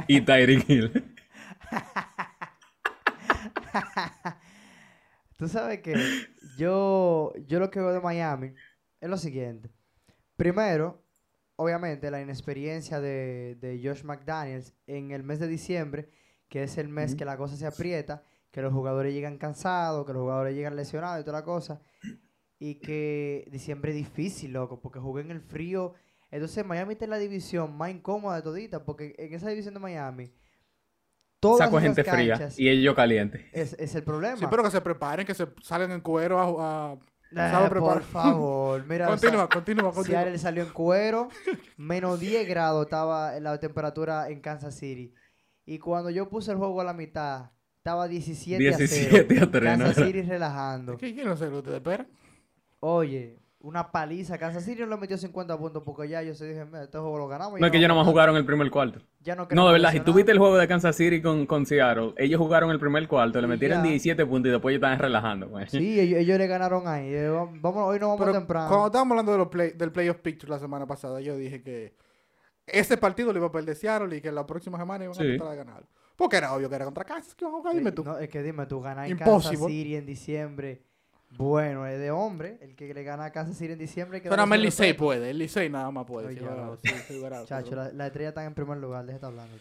[0.08, 1.14] y Tyreek Hill.
[5.36, 5.94] Tú sabes que
[6.56, 8.54] yo, yo lo que veo de Miami
[9.02, 9.70] es lo siguiente.
[10.36, 11.04] Primero,
[11.56, 16.08] obviamente, la inexperiencia de, de Josh McDaniels en el mes de diciembre,
[16.48, 20.12] que es el mes que la cosa se aprieta, que los jugadores llegan cansados, que
[20.12, 21.80] los jugadores llegan lesionados y toda la cosa.
[22.58, 25.94] Y que diciembre es difícil, loco, porque jugué en el frío.
[26.30, 29.80] Entonces Miami está en la división más incómoda de todita, porque en esa división de
[29.80, 30.32] Miami,
[31.40, 33.42] todas Saco gente fría y ellos calientes.
[33.52, 34.36] es, es el problema.
[34.36, 36.98] Sí, pero que se preparen, que se salen en cuero a, a-
[37.32, 37.78] Eh, preparar.
[37.78, 39.06] por favor, mira.
[39.10, 40.20] o sea, Continúa, continúa, continúa.
[40.20, 41.28] Seattle salió en cuero,
[41.76, 45.14] menos 10 grados estaba la temperatura en Kansas City.
[45.64, 47.52] Y cuando yo puse el juego a la mitad,
[47.90, 49.48] estaba 17, 17 a a 0.
[49.53, 49.85] tres, ¿no?
[49.85, 50.96] Kansas City relajando.
[50.96, 51.76] ¿Qué quieren hacer ustedes?
[51.76, 52.07] Espera.
[52.81, 54.38] Oye, una paliza.
[54.38, 57.18] Kansas City no le metió 50 puntos porque ya yo se dije, "Mira, este juego
[57.18, 57.61] lo ganamos.
[57.61, 59.00] No es que ya ellos no a- jugaron el primer cuarto.
[59.20, 60.05] Ya no, de verdad, si presionar".
[60.07, 63.38] tú viste el juego de Kansas City con, con Seattle, ellos jugaron el primer cuarto,
[63.40, 63.83] le metieron ya.
[63.90, 65.48] 17 puntos y después ellos estaban relajando.
[65.48, 65.66] güey.
[65.68, 67.12] Sí, ellos, ellos le ganaron ahí.
[67.12, 68.68] Eh, Vamos, hoy no vamos Pero temprano.
[68.68, 71.94] cuando estábamos hablando de los play, del Playoff Picture la semana pasada, yo dije que
[72.66, 75.50] ese partido lo iba a perder Seattle y que la próxima semana iban a tratar
[75.50, 75.85] de ganar.
[76.20, 78.04] Porque era obvio que era contra Kansas que iban a jugar, dime Eh, tú.
[78.04, 79.56] no, es que dime tú, ganar en Impossible.
[79.56, 80.83] Kansas City en diciembre.
[81.30, 82.59] Bueno, es de hombre.
[82.61, 84.16] El que le gana a Kansas City en diciembre.
[84.16, 85.04] hay que Pero nada darle más el Licey respeto.
[85.04, 86.26] puede, el Licey nada más puede.
[86.28, 86.40] Oye,
[86.83, 89.02] sí, sí, sí, Chacho, pero- la, la estrella está en primer lugar.
[89.06, 89.56] Deja de estar hablando.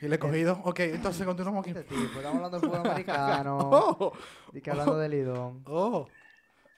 [0.00, 0.60] Y le he cogido.
[0.64, 1.70] Ok, entonces continuamos aquí.
[1.76, 3.58] Este tipo, estamos hablando del fútbol americano.
[3.60, 4.12] Oh,
[4.54, 5.62] y que hablando del Lidón.
[5.66, 6.06] oh.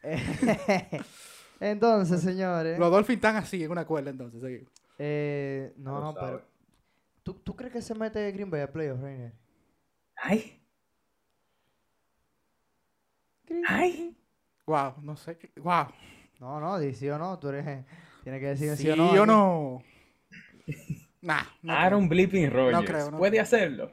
[1.60, 2.78] Entonces, señores.
[2.78, 4.62] Los Dolphins están así en una cuerda entonces.
[4.98, 6.26] eh, no, no, sabe.
[6.26, 6.42] pero.
[7.28, 9.32] ¿Tú, ¿Tú crees que se mete Green Bay a playoffs, Reiner?
[10.16, 10.58] Ay,
[13.66, 14.16] ay.
[14.66, 15.36] Wow, no sé.
[15.38, 15.88] qué- Wow.
[16.40, 17.38] No, no, di sí o no.
[17.38, 17.84] Tú eres.
[18.22, 19.08] Tienes que decir sí, ¿Sí o no.
[19.08, 19.26] o aquí.
[19.26, 19.82] no?
[21.20, 22.86] Nah, no Aaron Blipping Rogers.
[22.86, 23.42] creo, no ¿Puede creo.
[23.42, 23.92] hacerlo?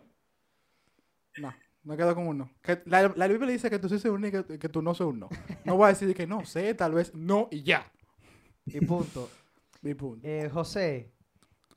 [1.37, 2.49] No, me quedo con uno.
[2.61, 4.93] Que la, la Biblia dice que tú sí sos un y que, que tú no
[4.93, 5.29] sos un no.
[5.65, 7.91] No voy a decir que no sé, tal vez no y ya.
[8.65, 9.29] Y punto.
[9.81, 10.25] Mi punto.
[10.27, 11.11] Eh, José.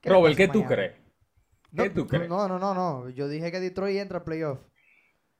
[0.01, 0.69] ¿qué le Robert, ¿qué tú Miami?
[1.71, 2.27] No, ¿Qué tú crees?
[2.29, 3.09] No, no, no, no.
[3.09, 4.59] Yo dije que Detroit entra a playoff.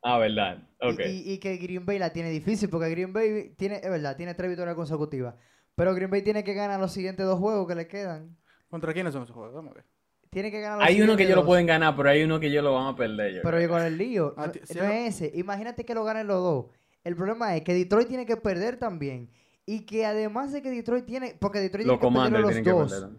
[0.02, 0.58] Ah, verdad.
[0.82, 1.00] Y- Ok.
[1.08, 4.34] Y, y que Green Bay la tiene difícil porque Green Bay tiene, es verdad, tiene
[4.34, 5.36] tres victorias consecutivas.
[5.76, 8.38] Pero Green Bay tiene que ganar los siguientes dos juegos que le quedan.
[8.70, 9.54] ¿Contra quiénes son esos juegos?
[9.56, 9.86] Vamos a ver.
[10.30, 12.48] Tiene que ganar los Hay uno que ellos lo pueden ganar, pero hay uno que
[12.48, 13.34] ellos lo van a perder.
[13.34, 13.68] yo Pero creo.
[13.68, 15.32] yo con el lío, Ah, no, es ese.
[15.36, 16.65] Imagínate que lo ganen los dos.
[17.04, 19.30] El problema es que Detroit tiene que perder también.
[19.65, 21.36] Y que además de que Detroit tiene.
[21.39, 22.92] Porque Detroit Los tiene que Commanders los que dos.
[22.92, 23.10] perder.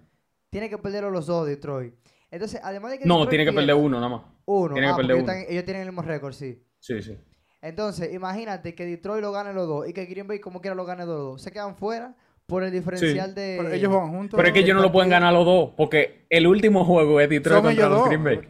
[0.51, 1.95] Tiene que perderlo los dos, Detroit.
[2.31, 3.07] Entonces, además de que.
[3.07, 4.23] No, Detroit tiene que perder uno nada más.
[4.45, 4.73] Uno.
[4.75, 5.33] tiene que ah, perder uno.
[5.33, 6.63] están- ellos tienen el mismo récord, sí.
[6.79, 7.19] Sí, sí.
[7.63, 10.85] Entonces, imagínate que Detroit lo gane los dos y que Green Bay como quiera lo
[10.85, 11.43] gane los dos.
[11.43, 12.17] Se quedan fuera
[12.47, 13.59] por el diferencial de...
[13.61, 14.37] Pero ellos van juntos.
[14.37, 17.21] Pero es que el ellos no lo pueden ganar los dos, porque el último juego
[17.21, 18.09] es Detroit Son contra los dos.
[18.09, 18.41] Green Bay.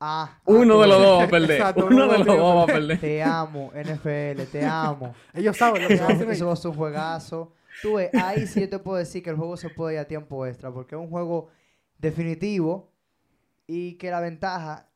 [0.00, 1.50] Ah, ah, Uno de los dos va a perder.
[1.52, 2.98] Exacto, Uno uno de los dos va a perder.
[2.98, 5.14] Te amo, NFL, te amo.
[5.32, 6.30] Ellos saben lo que Eso, hacen.
[6.30, 7.52] eso va a ser un juegazo.
[7.82, 10.04] Tú ves, ahí sí yo te puedo decir que el juego se puede ir a
[10.06, 11.50] tiempo extra, porque es un juego
[11.98, 12.92] definitivo
[13.66, 14.88] y que la ventaja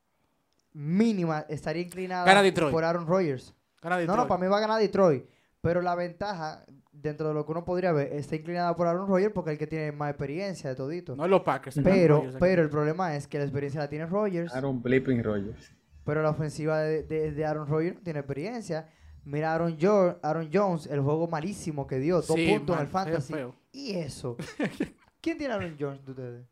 [0.72, 2.72] mínima estaría inclinada Gana Detroit.
[2.72, 3.54] por Aaron Rodgers.
[3.82, 4.18] Gana No, Detroit.
[4.20, 5.24] no, para mí va a ganar Detroit.
[5.60, 9.32] Pero la ventaja, dentro de lo que uno podría ver, está inclinada por Aaron Rodgers
[9.32, 11.16] porque es el que tiene más experiencia de todito.
[11.16, 11.80] No es los Packers.
[11.82, 15.72] pero, Rodgers pero el problema es que la experiencia la tiene Rodgers, Aaron Blipping Rogers.
[16.04, 18.88] pero la ofensiva de, de- de Aaron Rodgers no tiene experiencia.
[19.24, 22.88] Mira Aaron, Jo- Aaron Jones, el juego malísimo que dio, dos Sí, puntos en el
[22.88, 23.32] fantasy.
[23.32, 23.54] feo.
[23.72, 24.36] Y eso.
[25.20, 26.46] ¿Quién tiene Aaron Jones de ustedes?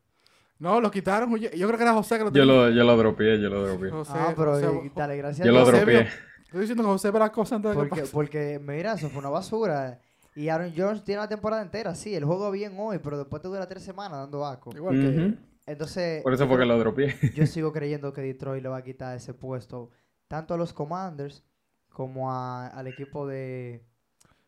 [0.59, 1.29] No, lo quitaron.
[1.37, 2.45] Yo, yo creo que era José que lo Yo tenía.
[2.53, 3.91] lo, yo lo dropeé, yo lo dropeé.
[3.91, 6.07] José, ah, pero José- eh, dale, gracias Yo lo dropeé.
[6.45, 8.13] Estoy diciendo que José ve las cosas antes de que Porque, pase.
[8.13, 9.99] porque, mira, eso fue una basura.
[10.35, 13.47] Y Aaron Jones tiene la temporada entera, sí, el juego bien hoy, pero después te
[13.47, 14.71] dura tres semanas dando asco.
[14.75, 15.33] Igual que...
[15.65, 17.15] Entonces, Por eso yo fue que lo dropeé.
[17.35, 19.89] yo sigo creyendo que Detroit le va a quitar ese puesto
[20.27, 21.43] tanto a los Commanders
[21.89, 23.83] como a- al equipo de,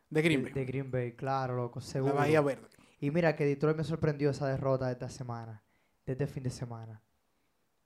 [0.10, 0.54] De Green de, Bay.
[0.54, 2.14] de Green Bay, claro, loco, La seguro.
[2.14, 2.68] Bahía Verde.
[3.02, 5.64] Y mira que Detroit me sorprendió esa derrota de esta semana,
[6.18, 7.02] de este fin de semana.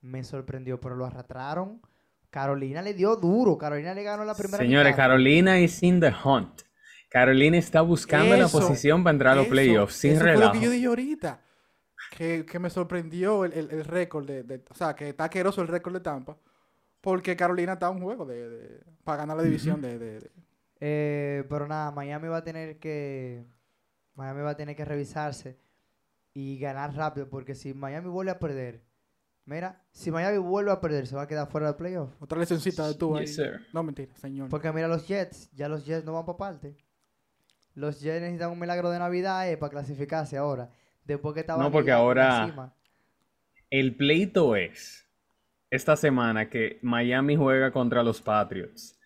[0.00, 1.80] Me sorprendió, pero lo arrastraron.
[2.30, 4.96] Carolina le dio duro, Carolina le ganó la primera Señores, mitad.
[5.04, 6.62] Carolina is in the hunt.
[7.08, 10.52] Carolina está buscando la posición para entrar a los playoffs, sin eso fue relajo.
[10.54, 11.40] lo que yo dije ahorita.
[12.16, 15.62] Que, que me sorprendió el, el, el récord de, de- O sea, que está asqueroso
[15.62, 16.36] el récord de Tampa.
[17.00, 20.30] Porque Carolina está a un juego de, de- para ganar la división de, de- de-
[20.80, 23.44] Eh, pero nada, Miami va a tener que
[24.16, 25.56] Miami va a tener que revisarse
[26.34, 28.82] y ganar rápido porque si Miami vuelve a perder,
[29.46, 32.10] mira, si Miami vuelve a perder se va a quedar fuera del playoff.
[32.20, 33.24] Otra lesioncita de tú ahí.
[33.26, 33.40] Yes.
[33.72, 34.48] No, mentira, señor.
[34.50, 36.76] Porque mira los Jets, ya los Jets no van para parte.
[37.74, 40.70] Los Jets necesitan un milagro de Navidad eh, para clasificarse ahora.
[41.04, 42.74] Después que estaban No, porque ahora- encima.
[43.70, 45.06] El pleito es
[45.70, 48.98] esta semana que Miami juega contra los Patriots.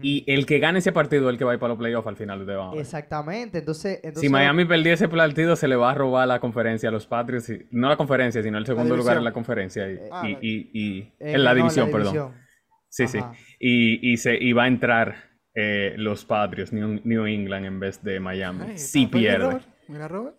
[0.00, 2.06] Y el que gane ese partido es el que va a ir para los playoffs
[2.08, 2.40] al final.
[2.40, 2.80] ustedes van a ver.
[2.80, 6.88] Exactamente, entonces, entonces Si Miami perdía ese partido, se le va a robar la conferencia
[6.88, 7.50] a los Patriots.
[7.50, 9.90] y- no la conferencia, sino el segundo lugar en la conferencia.
[9.90, 12.12] Y, Ah, y- y- y- eh, en la no, división, perdón.
[12.14, 12.34] división.
[12.88, 13.18] Sí, sí.
[13.18, 13.34] Ajá.
[13.60, 15.14] Y, y, se, y va a entrar
[15.58, 18.60] eh, los Patriots, New, New England, en vez de Miami.
[18.68, 19.38] Ay, mira, pierde.
[19.46, 20.36] Robert, Mira, Robert.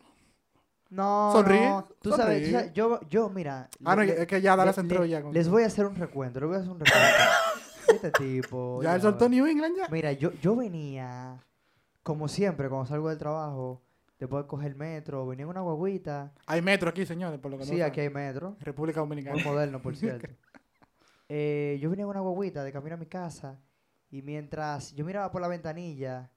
[0.90, 2.52] No, Sonríe, no, tú sabes, tú sonríe.
[2.52, 3.68] sabes, yo, yo, mira.
[3.84, 5.86] Ah, no, es que ya Dallas le- entró le- ya con- Les voy a hacer
[5.86, 7.02] un recuento, les voy a hacer un recuento.
[7.96, 8.80] este tipo.
[8.84, 9.28] Ya él soltó.
[9.30, 9.88] New England ya.
[9.90, 11.44] Mira, yo, yo venía
[12.04, 13.82] como siempre, cuando salgo del trabajo,
[14.18, 16.32] después de coger el metro, venía en una guaguita.
[16.46, 18.56] Hay metro aquí, señores, por lo que Sí, aquí hay metro.
[18.62, 19.44] República Muy Dominicana.
[19.44, 20.28] moderno, por cierto.
[21.30, 23.60] Eh, yo venía en una guaguita de camino a mi casa
[24.10, 26.32] y mientras yo miraba por la ventanilla,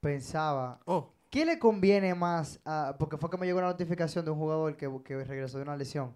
[0.00, 2.60] pensaba, Oh, ¿qué le conviene más?
[2.64, 5.62] a- porque fue que me llegó una notificación de un jugador que, que regresó de
[5.62, 6.14] una lesión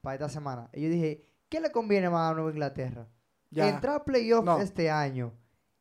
[0.00, 0.68] para esta semana.
[0.72, 3.06] Y yo dije, ¿qué le conviene más a Nueva Inglaterra?
[3.50, 3.68] Ya.
[3.68, 4.60] Entrar a playoff No.
[4.60, 5.32] este año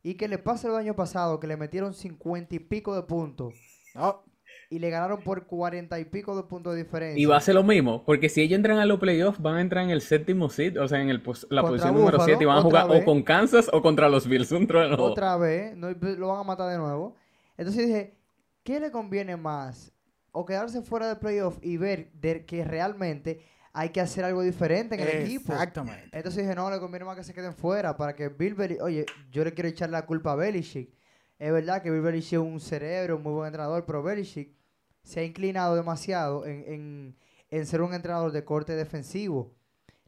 [0.03, 3.55] y que le pase el año pasado, que le metieron 50 y pico de puntos
[3.95, 4.23] No,
[4.69, 7.21] y le ganaron por 40 y pico de puntos de diferencia.
[7.21, 9.61] Y va a ser lo mismo, porque si ellos entran a los playoffs, van a
[9.61, 12.43] entrar en el séptimo seed, o sea, en el la Contra posición número Buffalo, 7
[12.43, 13.01] y van a jugar vez.
[13.01, 14.51] o con Kansas o contra los Bills.
[14.51, 14.95] Un trueno.
[15.01, 17.15] otra vez, no, lo van a matar de nuevo.
[17.57, 18.17] Entonces dije,
[18.63, 19.91] ¿qué le conviene más?
[20.31, 23.45] O quedarse fuera de playoff y ver de que realmente
[23.77, 25.51] hay que hacer algo diferente en el equipo.
[25.51, 26.09] Exactamente.
[26.17, 28.81] Entonces dije, no, le conviene más que se queden fuera para que Bill Belichick...
[28.81, 30.93] Oye, yo le quiero echar la culpa a Belichick.
[31.37, 34.55] Es verdad que Bill Belichick es un cerebro, un muy buen entrenador, pero Belichick
[35.03, 37.15] se ha inclinado demasiado en, en-
[37.49, 39.53] en ser un entrenador de corte defensivo.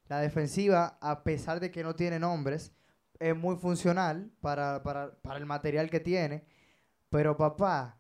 [0.08, 2.72] La defensiva, a pesar de que no tiene nombres,
[3.20, 6.46] es muy funcional para, para- para el material que tiene.
[7.10, 8.00] Pero papá,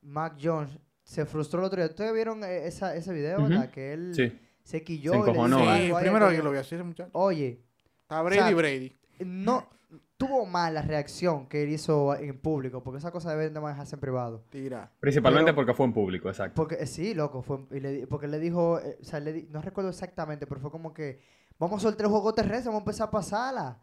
[0.00, 1.90] Mac Jones se frustró el otro día.
[1.90, 3.48] ¿Ustedes vieron eh, esa, ese video, Ujú.
[3.48, 3.70] verdad?
[3.70, 4.32] Que él Sí.
[4.62, 5.86] Se quilló Se y le encojonó, ¿eh?
[5.88, 7.10] Sí, primero que lo vi así, ese muchacho.
[7.14, 7.62] Oye,
[8.02, 8.96] Está Brady o sea, Brady.
[9.24, 9.68] no
[10.16, 13.96] tuvo mal la reacción que él hizo en público, porque esa cosa deben de manejarse
[13.96, 14.44] en privado.
[14.50, 14.92] Tira.
[15.00, 16.54] Principalmente Pero- porque fue en público, exacto.
[16.54, 19.48] Porque eh, sí, loco, fue, y le porque le dijo, eh, o sea, le di-
[19.50, 21.20] no recuerdo exactamente, pero fue como que
[21.58, 23.80] vamos a soltar el juego terrestre, vamos a empezar a pasarla.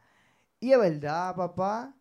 [0.61, 1.93] Y es verdad, papá.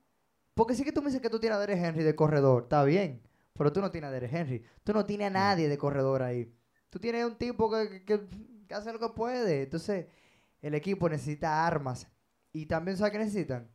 [0.54, 2.82] Porque sí que tú me dices que tú tienes a Derek Henry de corredor, está
[2.84, 3.22] bien,
[3.54, 4.62] pero tú no tienes a Derek Henry.
[4.84, 6.52] Tú no tienes a nadie de corredor ahí.
[6.90, 8.28] Tú tienes un tipo que, que- que-
[8.68, 9.62] que hace lo que puede.
[9.62, 10.07] Entonces,
[10.62, 12.07] el equipo necesita armas.
[12.52, 13.68] Y también, ¿sabes qué necesitan?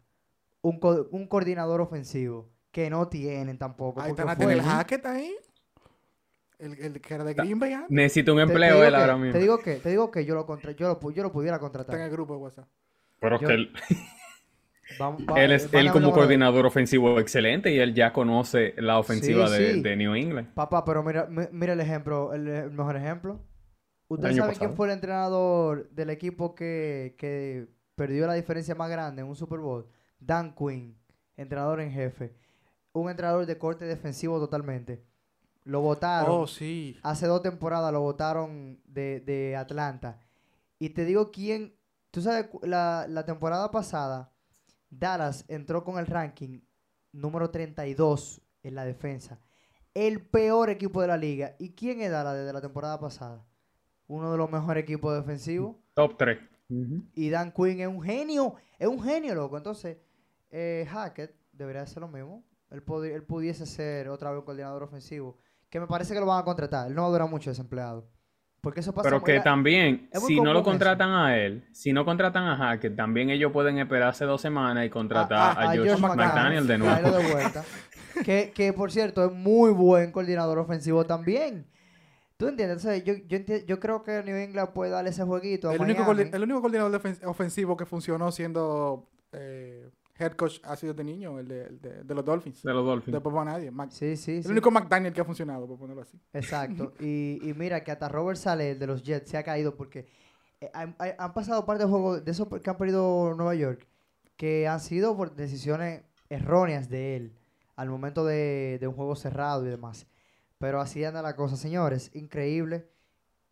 [0.62, 4.02] Un, co- un coordinador ofensivo, que no tienen tampoco.
[4.02, 5.36] Ahí están el Hackett ahí.
[6.60, 7.74] El, el que era de Green Bay.
[7.74, 9.40] ah, Necesita un Te- te empleo él ahora Te mismo.
[9.40, 11.72] digo que, te digo que yo lo, contra, yo lo, yo lo pudiera Está en
[11.72, 12.00] contratar.
[12.00, 12.68] el grupo de WhatsApp.
[13.20, 13.74] Pero yo- que él,
[15.00, 19.48] Vamos- va- él es él como coordinador ofensivo excelente y él ya conoce la ofensiva
[19.48, 19.82] Sí, de, sí.
[19.82, 20.54] de New England.
[20.54, 23.42] Papá, pero mira, mi- mira el ejemplo, el, el mejor ejemplo.
[24.08, 29.22] ¿Usted sabe quién fue el entrenador del equipo que, que perdió la diferencia más grande
[29.22, 29.88] en un Super Bowl?
[30.20, 30.98] Dan Quinn,
[31.36, 32.36] entrenador en jefe.
[32.94, 35.04] Un entrenador de corte defensivo totalmente.
[35.64, 36.42] Lo votaron.
[36.42, 36.98] Oh, sí.
[37.04, 40.20] Hace dos temporadas lo votaron de, de Atlanta.
[40.80, 41.76] Y te digo quién.
[42.12, 44.32] Tú sabes, la, la temporada pasada,
[44.90, 46.60] Dallas entró con el ranking
[47.12, 49.40] número 32 en la defensa.
[49.94, 51.56] El peor equipo de la liga.
[51.58, 53.44] ¿Y quién es Dallas desde la temporada pasada?
[54.08, 55.76] Uno de los mejores equipos defensivos.
[55.94, 56.38] Top 3.
[57.16, 58.56] Y Dan Quinn es un genio.
[58.80, 59.58] Es un genio, loco.
[59.58, 59.98] Entonces,
[60.50, 62.44] eh, Hackett debería hacer lo mismo.
[62.72, 65.38] Él, él pudiese ser otra vez un coordinador ofensivo.
[65.70, 66.88] Que me parece que lo van a contratar.
[66.88, 68.10] Él no va a durar mucho desempleado.
[68.62, 70.70] Porque eso pasa Pero muy- que la- también, si no lo eso.
[70.70, 74.90] contratan a él, si no contratan a Hackett, también ellos pueden esperarse dos semanas y
[74.90, 76.96] contratar a- a, a Josh Josh McDaniel de nuevo.
[77.12, 81.68] de que, que, por cierto, es muy buen coordinador ofensivo también.
[82.44, 82.84] ¿Tú entiendes?
[82.86, 85.82] Entonces, yo, yo, enti- yo creo que New England puede darle ese jueguito a El
[85.82, 86.24] único, Miami.
[86.30, 91.40] coordi- el único coordinador ofensivo que funcionó siendo eh, head coach ha sido de niño,
[91.40, 92.62] el de, el de- de los Dolphins.
[92.64, 93.14] De los Dolphins.
[93.14, 93.72] Después va nadie.
[93.72, 94.50] Mac- Sí, sí, el sí.
[94.52, 96.20] único McDaniel que ha funcionado, por ponerlo así.
[96.34, 96.94] Exacto.
[97.00, 100.06] y, y mira que hasta Robert Saleh, el de los Jets, se ha caído porque
[100.62, 103.88] eh, han, han pasado parte de juegos de esos que han perdido Nueva York
[104.38, 107.34] que han sido por decisiones erróneas de él
[107.76, 110.06] al momento de, de un juego cerrado y demás.
[110.64, 112.10] Pero así anda la cosa, señores.
[112.14, 112.90] Increíble.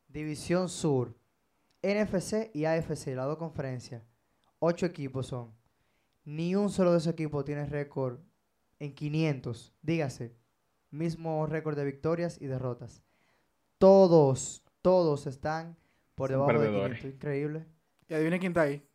[0.07, 1.17] División Sur,
[1.83, 4.01] NFC y AFC, las dos conferencias.
[4.59, 5.53] Ocho equipos son.
[6.23, 8.21] Ni un solo de esos equipos tiene récord
[8.79, 9.73] en 500.
[9.81, 10.37] Dígase,
[10.89, 13.03] mismo récord de victorias y derrotas.
[13.77, 15.77] Todos, todos están
[16.15, 16.99] por debajo de perdedores.
[16.99, 17.13] 500.
[17.13, 17.65] Increíble.
[18.07, 18.87] Y adivinen quién está ahí.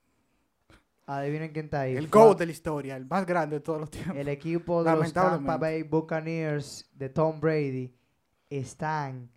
[1.05, 1.95] Adivinen quién está ahí.
[1.95, 4.17] El GOAT de la historia, el más grande de todos los tiempos.
[4.17, 5.59] El equipo de los Tampa.
[5.59, 7.95] Bay Buccaneers de Tom Brady
[8.51, 9.31] están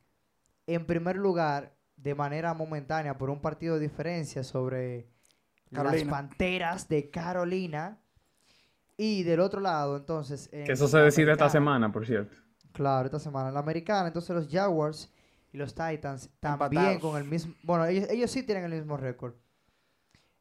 [0.67, 5.07] en primer lugar de manera momentánea por un partido de diferencia sobre
[5.69, 6.03] las.
[6.03, 7.99] Panteras de Carolina.
[9.01, 10.49] Y del otro lado, entonces...
[10.51, 12.35] en Que eso se decide esta semana, por cierto.
[12.73, 13.47] Claro, esta semana.
[13.47, 15.09] En la americana, entonces los Jaguars
[15.53, 17.01] y los Titans también Empatados.
[17.01, 17.55] con el mismo...
[17.63, 19.35] Bueno, ellos, ellos sí tienen el mismo récord.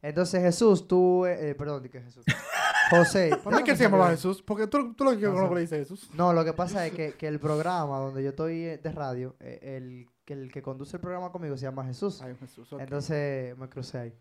[0.02, 1.24] Entonces Jesús, tú...
[1.24, 2.24] eh, eh, perdón, ¿de qué Jesús?
[2.90, 3.30] José.
[3.42, 4.10] ¿Por qué que se llamaba.
[4.10, 4.42] Jesús?
[4.42, 6.10] Porque tú, tú lo que No le dices Jesús.
[6.14, 9.36] No, lo que pasa es que, que el programa donde yo estoy eh, de radio,
[9.40, 12.20] eh, el, que el que conduce el programa conmigo se llama Jesús.
[12.22, 12.72] Ay, Jesús.
[12.72, 12.80] ok.
[12.80, 14.14] Entonces me crucé ahí.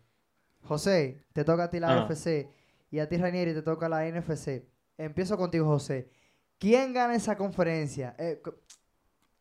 [0.62, 2.02] José, te toca a ti la Ah.
[2.04, 2.48] AFC
[2.90, 4.64] y a ti Ranieri te toca la NFC.
[4.96, 6.10] Empiezo contigo, José.
[6.58, 8.16] ¿Quién gana esa conferencia?
[8.18, 8.42] Eh,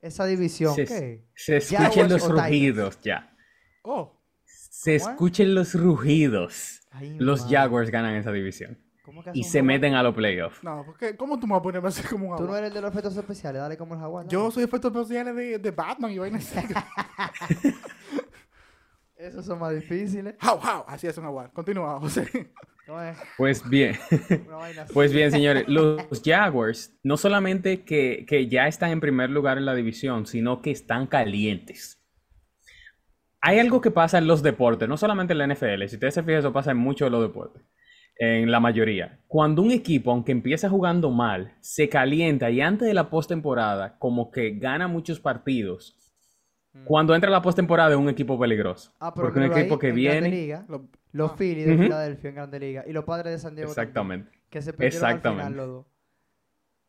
[0.01, 0.75] esa división.
[0.75, 1.25] Se, ¿Qué?
[1.35, 3.35] se Jaguars escuchen los rugidos ya.
[3.81, 4.13] Oh,
[4.45, 6.81] Se escuchen los rugidos.
[6.91, 7.47] Ay, Los.
[7.49, 8.77] Jaguars ganan esa división.
[9.07, 9.63] ¿Cómo que Y un se jaguar?
[9.63, 10.61] meten a los playoffs.
[10.61, 12.73] no, porque ¿cómo tú me vas a ponerme así como un Tú no eres el
[12.73, 14.27] de los efectos especiales, dale como el jaguar.
[14.27, 16.67] Yo soy efectos especiales de, de Batman y vainas así.
[19.15, 20.35] Esos son más difíciles.
[20.43, 20.83] How, how.
[20.87, 21.49] Así es un agua.
[21.51, 22.51] Continúa, José.
[22.87, 23.97] No es Pues bien.
[24.93, 29.65] Pues bien, señores, los Jaguars no solamente que, que ya están en primer lugar en
[29.65, 31.99] la división, sino que están calientes.
[33.41, 36.23] Hay algo que pasa en los deportes, no solamente en la NFL, si ustedes se
[36.23, 37.63] fijan, eso pasa en muchos de los deportes,
[38.19, 39.19] en la mayoría.
[39.27, 44.31] Cuando un equipo, aunque empieza jugando mal, se calienta y antes de la postemporada, como
[44.31, 45.95] que gana muchos partidos,
[46.85, 48.93] cuando entra la postemporada es un equipo peligroso.
[48.99, 50.29] Ah, pero porque un ahí, equipo que en viene...
[50.29, 51.83] Liga, Lo- los ah, Phillies de Ujú.
[51.83, 54.31] Filadelfia en Grande Liga y los padres de San Diego también, Exactamente.
[54.49, 55.57] que se perdieron al final Exactamente.
[55.57, 55.85] los dos.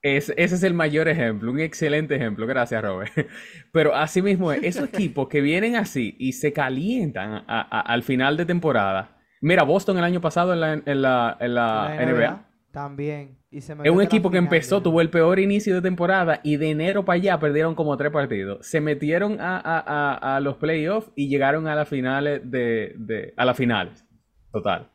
[0.02, 2.46] Es- ese es el mayor ejemplo, un excelente ejemplo.
[2.46, 3.12] Gracias, Robert.
[3.72, 8.02] Pero así mismo es, esos equipos que vienen así y se calientan a- a- al
[8.02, 9.17] final de temporada.
[9.40, 12.44] Mira, Boston el año pasado en la, en la- en la La NBA.
[12.70, 13.38] También.
[13.50, 14.82] Y se Es un equipo que empezó, ya.
[14.82, 18.66] tuvo el peor inicio de temporada y de enero para allá perdieron como tres partidos.
[18.66, 23.32] Se metieron a, a- a- a los playoffs y llegaron a las finales de, de-
[23.36, 24.04] a las finales.
[24.52, 24.90] Total.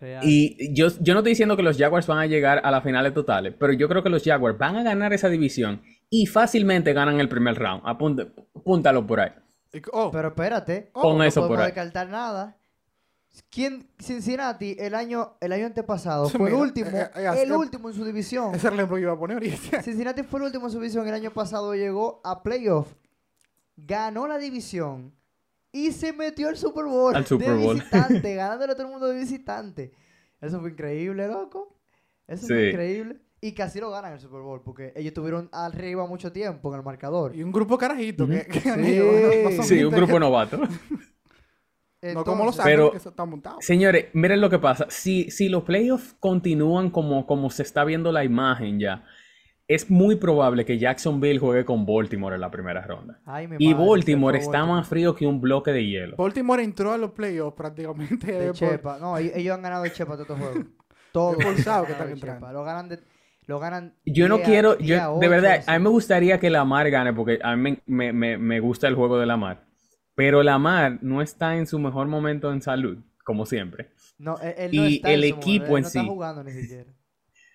[0.00, 0.22] Real.
[0.24, 3.14] Y yo, yo no estoy diciendo que los Jaguars van a llegar a las finales
[3.14, 7.18] totales, pero yo creo que los Jaguars van a ganar esa división y fácilmente ganan
[7.20, 7.82] el primer round.
[7.86, 9.30] Apunte- apúntalo por ahí.
[9.92, 10.90] oh, Pero espérate.
[10.92, 11.72] Pon no eso por podemos ahí.
[11.72, 12.56] descartar nada.
[13.50, 17.56] ¿Quién, Cincinnati, el año, el año antepasado, Sí, fue el último, eh, eh, el eh,
[17.56, 18.54] último en su división.
[18.54, 19.82] ese ejemplo que iba a poner ahorita.
[19.82, 21.06] Cincinnati fue el último en su división.
[21.06, 22.88] El año pasado llegó a playoff,
[23.76, 25.14] ganó la división
[25.72, 27.14] y se metió al Super Bowl.
[27.14, 27.74] Al Super de Bowl.
[27.76, 29.92] visitante, ganándole a todo el mundo de visitante.
[30.40, 31.76] Eso fue increíble, loco.
[32.26, 33.18] Eso fue increíble.
[33.40, 36.84] Y casi lo ganan el Super Bowl, porque ellos tuvieron arriba mucho tiempo en el
[36.84, 37.36] marcador.
[37.36, 38.90] Y un grupo carajito que, que han Sí.
[38.92, 40.18] ido, no- no son Sí, un grupo que-
[42.14, 42.30] novato.
[42.30, 43.64] No como los Pero- Ángeles que están montados.
[43.64, 44.86] Señores, miren lo que pasa.
[44.88, 49.04] Si, si los playoffs continúan como, como se está viendo la imagen ya,
[49.68, 53.18] es muy probable que Jacksonville juegue con Baltimore en la primera ronda.
[53.26, 54.78] ay, mi Y madre, Baltimore está Baltimore.
[54.80, 56.16] más frío que un bloque de hielo.
[56.16, 58.30] Baltimore entró a los playoffs prácticamente.
[58.32, 58.98] De Chepa.
[59.00, 60.66] No, ellos, han ganado de Chepa todos estos juegos.
[61.12, 61.38] Todos.
[61.44, 61.54] Han
[61.86, 62.52] que están de entrando.
[62.52, 63.00] Lo ganan de...
[63.46, 65.70] Lo ganan Yo no 10 a- quiero, 10 yo, de 8, verdad, así.
[65.70, 68.96] a mí me gustaría que Lamar gane porque a mí me, me- me gusta el
[68.96, 69.65] juego de Lamar.
[70.16, 73.90] Pero Lamar no está en su mejor momento en salud, como siempre.
[74.18, 76.00] No, él, él no y está el en su momento, equipo él en no está
[76.00, 76.06] sí.
[76.08, 76.92] jugando ni siquiera.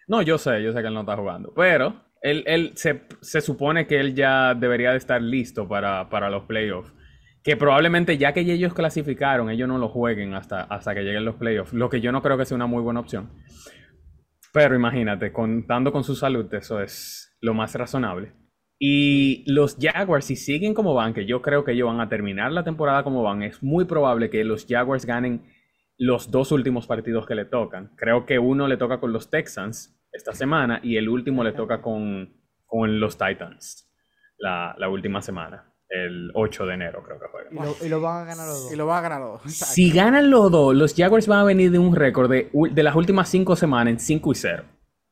[0.07, 1.53] No, yo sé, yo sé que él no está jugando.
[1.55, 6.29] Pero él, él se, se supone que él ya debería de estar listo para, para
[6.29, 6.93] los playoffs.
[7.43, 11.35] Que probablemente ya que ellos clasificaron, ellos no lo jueguen hasta, hasta que lleguen los
[11.35, 11.71] playoffs.
[11.71, 13.29] Lo que yo no creo que sea una muy buena opción.
[14.51, 18.33] Pero imagínate, contando con su salud, eso es lo más razonable.
[18.83, 22.51] Y los Jaguars, si siguen como van, que yo creo que ellos van a terminar
[22.51, 25.43] la temporada como van, es muy probable que los Jaguars ganen
[25.99, 27.91] los dos últimos partidos que le tocan.
[27.95, 31.79] Creo que uno le toca con los Texans esta semana y el último le toca
[31.79, 32.33] con,
[32.65, 33.87] con los Titans
[34.39, 38.23] la, la última semana, el 8 de enero creo que Y lo, y lo van
[38.23, 38.73] a ganar los dos.
[38.73, 39.53] Y lo van a ganar los dos.
[39.53, 42.95] Si ganan los dos, los Jaguars van a venir de un récord de, de las
[42.95, 44.63] últimas cinco semanas en 5 y 0.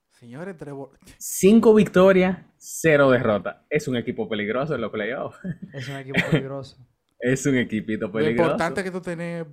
[0.09, 0.89] Señores, Trevor.
[1.19, 3.57] 5 victorias, 0 derrotas.
[3.69, 5.39] Es un equipo peligroso en los playoffs.
[5.73, 6.77] Es un equipo peligroso.
[7.19, 8.43] Es un equipito Lo peligroso.
[8.43, 9.45] importante es que tú tenés.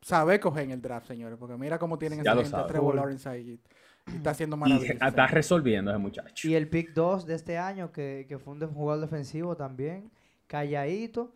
[0.00, 1.38] Saber coger en el draft, señores.
[1.38, 2.72] Porque mira cómo tienen Ya esa lo gente a sabes.
[2.72, 2.94] Trevor.
[2.96, 3.60] Lawrence ahí.
[4.12, 4.96] Y está haciendo Y maravillas.
[5.00, 6.48] está resolviendo ese muchacho.
[6.48, 10.10] Y el pick 2 de este año, que, que fue un jugador defensivo también,
[10.48, 11.34] calladito.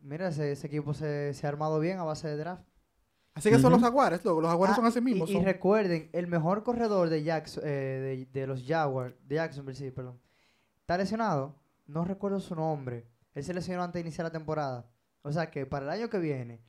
[0.00, 2.62] Mira, ese, ese equipo se, se ha armado bien a base de draft.
[3.34, 4.40] Así que son los Jaguares, loco.
[4.40, 5.28] Los Jaguares Ah, son así mismos.
[5.28, 9.76] Y, son- recuerden, el mejor corredor de, Jackson, eh, de, de los Jaguars, de Jacksonville,
[9.76, 10.20] sí, perdón,
[10.80, 11.56] está lesionado.
[11.86, 13.06] No recuerdo su nombre.
[13.34, 14.86] Él se lesionó antes de iniciar la temporada.
[15.22, 16.60] O sea que para el año que viene,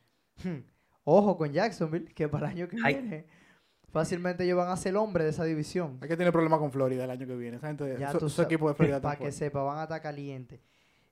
[1.04, 2.94] ojo con Jacksonville, que para el año que Ay.
[2.94, 3.26] viene,
[3.92, 5.98] fácilmente ellos van a ser el hombre de esa división.
[6.02, 7.58] Hay que tener problemas con Florida el año que viene.
[7.58, 9.82] Esa gente, Ya su, tú su sabes, equipo de Florida Para que sepa, van a
[9.84, 10.60] estar calientes.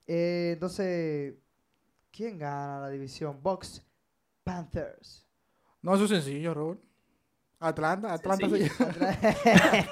[0.05, 1.35] Eh, entonces,
[2.11, 3.39] ¿quién gana la división?
[3.41, 3.81] Box
[4.43, 5.24] Panthers.
[5.85, 6.81] No, eso es sencillo, Robert.
[7.59, 8.71] Atlanta, Atlanta se.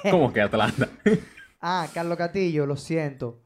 [0.10, 0.88] ¿Cómo que Atlanta?
[1.60, 3.40] ah, Carlos Catillo, lo siento.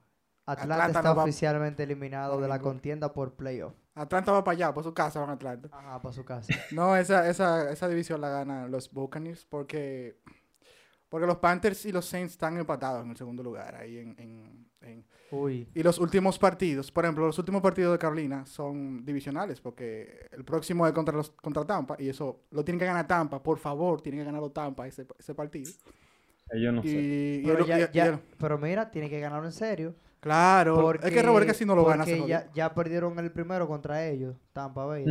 [0.47, 3.75] Atlanta, Atlanta está no va- oficialmente eliminado de la contienda por playoff.
[3.95, 5.69] Atlanta va para allá, por su casa van a Atlanta.
[5.73, 6.53] Ajá, para su casa.
[6.73, 10.19] No, esa, esa, esa división la ganan los Buccaneers porque,
[11.11, 13.75] porque los Panthers y los Saints están empatados en el segundo lugar.
[13.77, 15.69] Ahí en, en- en- Uy.
[15.75, 20.43] Y los últimos partidos, por ejemplo, los últimos partidos de Carolina son divisionales porque el
[20.45, 23.43] próximo es contra, los, contra Tampa y eso lo tienen que ganar Tampa.
[23.43, 25.71] Por favor, tienen que ganarlo Tampa ese, ese partido.
[26.51, 26.89] Ellos no sé.
[26.89, 29.53] Y, y Pero, el- ya- y- y ya- el- pero mira, tiene que ganarlo en
[29.53, 29.95] serio.
[30.21, 32.05] claro, es que Robert casi no lo gana.
[32.07, 35.05] porque ya, ya perdieron el primero contra ellos, Tampa Bay.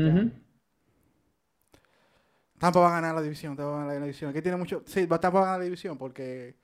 [2.58, 4.34] Tampa va a ganar la división, Tampa va a ganar la división.
[4.34, 6.56] Que tiene mucho, sí, va- Tampa va a ganar la división porque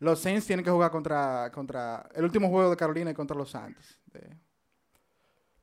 [0.00, 3.50] los Saints tienen que jugar contra, contra el último juego de Carolina y contra los
[3.50, 4.00] Santos.
[4.06, 4.36] De-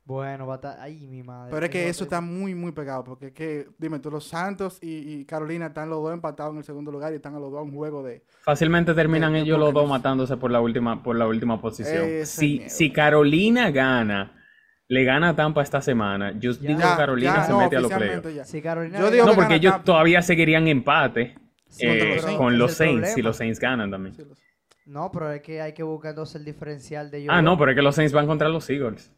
[0.04, 0.78] Bueno, va a estar...
[0.80, 1.52] Ay, mi madre.
[1.52, 4.78] Pero es que eso está muy, muy pegado porque es que, dime tú, los Santos
[4.82, 7.50] y, y Carolina están los dos empatados en el segundo lugar y están a los
[7.52, 8.24] dos a un juego de...
[8.44, 12.26] Fácilmente terminan de- ellos los dos matándose por la última, por la última posición.
[12.26, 12.70] Si, miedo.
[12.70, 14.44] si Carolina gana,
[14.90, 17.80] le gana a Tampa esta semana, yo digo que Carolina ya, se no, mete a
[17.80, 18.48] los playoffs.
[18.50, 19.00] Si Carolina...
[19.00, 19.86] Yo le digo No, porque gana ellos Tampa.
[19.86, 21.36] todavía seguirían empate
[21.76, 24.16] Sí, eh, los con los Saints si los Saints ganan también.
[24.16, 24.40] Sí, los-
[24.86, 27.30] No, pero es que hay que buscar entonces el diferencial de ellos.
[27.34, 29.12] Ah, no, pero es que los Saints van contra los Eagles.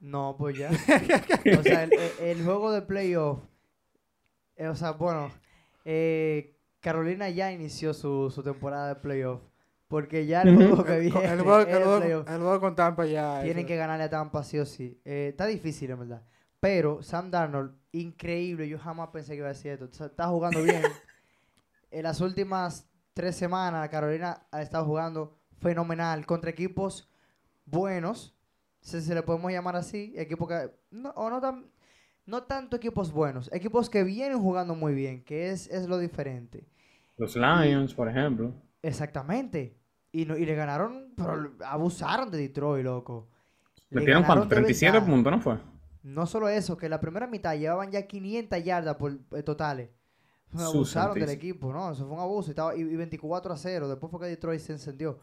[0.00, 0.68] No, pues ya.
[1.58, 1.84] o sea,
[2.20, 3.38] el, juego de playoff.
[4.56, 5.30] eh, o sea, bueno,
[5.84, 9.40] eh, Carolina ya inició su, su temporada de playoff.
[9.86, 12.28] Porque ya el juego que viene el juego, es el juego- playoff.
[12.30, 13.42] el juego con Tampa ya...
[13.42, 14.98] Tienen eso- que ganarle a Tampa sí o sí.
[15.04, 16.22] Eh, está difícil, en verdad.
[16.60, 18.68] Pero Sam Darnold, increíble.
[18.68, 19.84] Yo jamás pensé que iba a decir esto.
[19.84, 20.82] O sea, está jugando bien.
[21.92, 27.08] en las últimas tres semanas, Carolina ha estado jugando fenomenal contra equipos
[27.66, 28.34] buenos.
[28.80, 30.12] Si se le podemos llamar así.
[30.16, 30.70] Equipos que.
[30.90, 31.66] No, o no tan.
[32.24, 36.68] No tanto equipos buenos, equipos que vienen jugando muy bien, que es, es lo diferente.
[37.16, 38.54] Los Lions, por ejemplo.
[38.80, 39.76] Exactamente.
[40.12, 43.28] Y, no, y le ganaron, pero abusaron de Detroit, loco.
[43.90, 44.44] Le Metieron cuánto?
[44.44, 45.06] de 37 verdad.
[45.06, 45.58] puntos, ¿no fue?
[46.02, 49.90] No solo eso, que la primera mitad llevaban ya 500 yardas por, eh, totales.
[50.52, 51.92] Su Abusaron del equipo, ¿no?
[51.92, 52.48] Eso fue un abuso.
[52.48, 53.88] Y, estaba, y, y 24 a 0.
[53.88, 55.18] Después fue que Detroit se encendió.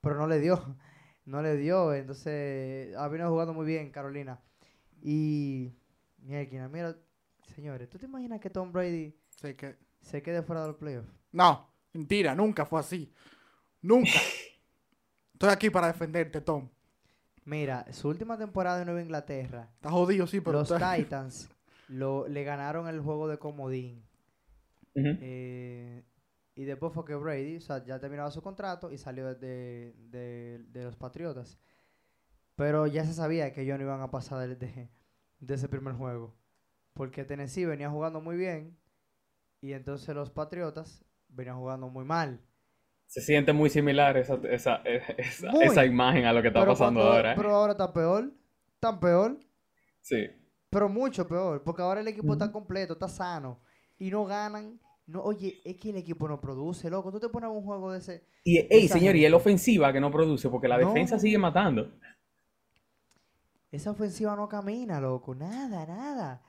[0.00, 0.76] Pero no le dio.
[1.24, 1.92] No le dio.
[1.92, 4.40] Entonces, ha venido jugando muy bien Carolina.
[5.02, 5.74] Y.
[6.22, 6.96] Mierda, mira,
[7.54, 11.08] señores, ¿tú te imaginas que Tom Brady Sí, que- se quede fuera de los playoffs?
[11.32, 13.12] No, mentira, nunca fue así.
[13.82, 14.08] Nunca.
[15.34, 16.68] Estoy aquí para defenderte, Tom.
[17.44, 20.60] Mira, su última temporada en Nueva Inglaterra, Estás jodido, sí, pero...
[20.60, 21.50] los está- Titans
[21.88, 24.02] lo, le ganaron el juego de comodín.
[25.20, 26.04] Eh,
[26.54, 30.64] y después fue que Brady, o sea, ya terminaba su contrato y salió de, de-
[30.68, 31.58] de los Patriotas.
[32.56, 34.90] Pero ya se sabía que ellos no iban a pasar de, de-
[35.38, 36.34] de ese primer juego.
[36.94, 38.76] Porque Tennessee venía jugando muy bien
[39.60, 42.40] y entonces los Patriotas venían jugando muy mal.
[43.06, 44.76] Se siente muy similar esa, esa,
[45.16, 45.64] esa, Muy.
[45.64, 47.32] esa imagen a lo que está pero, pasando cuando- ahora.
[47.32, 47.34] ¿eh?
[47.36, 48.32] pero ahora está peor,
[48.80, 49.38] tan peor,
[50.00, 50.26] Sí.
[50.68, 51.62] pero mucho peor.
[51.62, 53.60] Porque ahora el equipo está completo, está sano
[53.98, 54.80] y no ganan.
[55.08, 57.10] No, oye, es que el equipo no produce, loco.
[57.10, 58.24] Tú te pones un juego de ese.
[58.44, 59.26] Y, ey, señor, y gente.
[59.26, 60.86] el ofensiva que no produce, porque la No.
[60.88, 61.90] defensa sigue matando.
[63.70, 65.34] Esa ofensiva no camina, loco.
[65.34, 66.42] Nada, nada.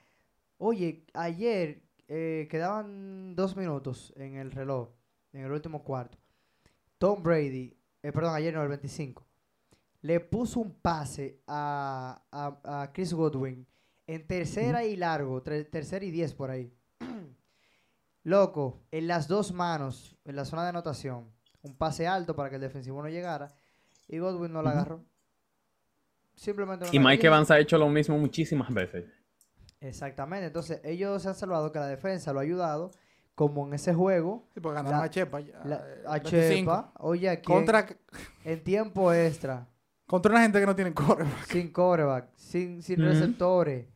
[0.58, 4.90] Oye, ayer eh, quedaban dos minutos en el reloj,
[5.34, 6.18] en el último cuarto.
[6.98, 9.26] Tom Brady, eh, perdón, ayer no, el 25,
[10.02, 13.66] le puso un pase a, a- a Chris Godwin
[14.08, 16.74] en tercera y largo, tercera y diez por ahí.
[18.30, 21.32] Loco, en las dos manos, en la zona de anotación,
[21.64, 23.48] un pase alto para que el defensivo no llegara
[24.08, 25.04] y Godwin no la agarró.
[26.36, 29.06] Simplemente no Y Mike Evans ha hecho lo mismo muchísimas veces.
[29.82, 32.92] Exactamente, entonces ellos se han salvado que la defensa lo ha ayudado,
[33.34, 35.40] como en ese juego, Sí, pues ganaron La- a Chepa.
[35.40, 36.72] ya, la, eh, a 25.
[36.72, 37.88] Chepa, oye, aquí Contra,
[38.44, 39.68] en tiempo extra,
[40.06, 41.26] contra una gente que no tiene core.
[41.48, 43.88] sin coreback, sin, sin receptores.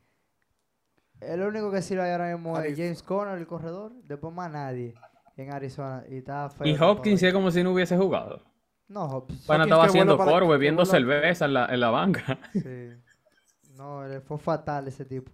[1.27, 2.77] El único que sirve ahora mismo es.
[2.77, 4.93] James Conner, el corredor, después más nadie
[5.37, 6.03] en Arizona.
[6.09, 8.41] Y está feo Y Hopkins es como si no hubiese jugado.
[8.87, 9.49] No, Hopkins.
[9.49, 12.39] Hopkins estaba haciendo coro, bebiendo cerveza en la, en la banca.
[12.53, 12.89] Sí.
[13.75, 15.31] No, fue fatal ese tipo.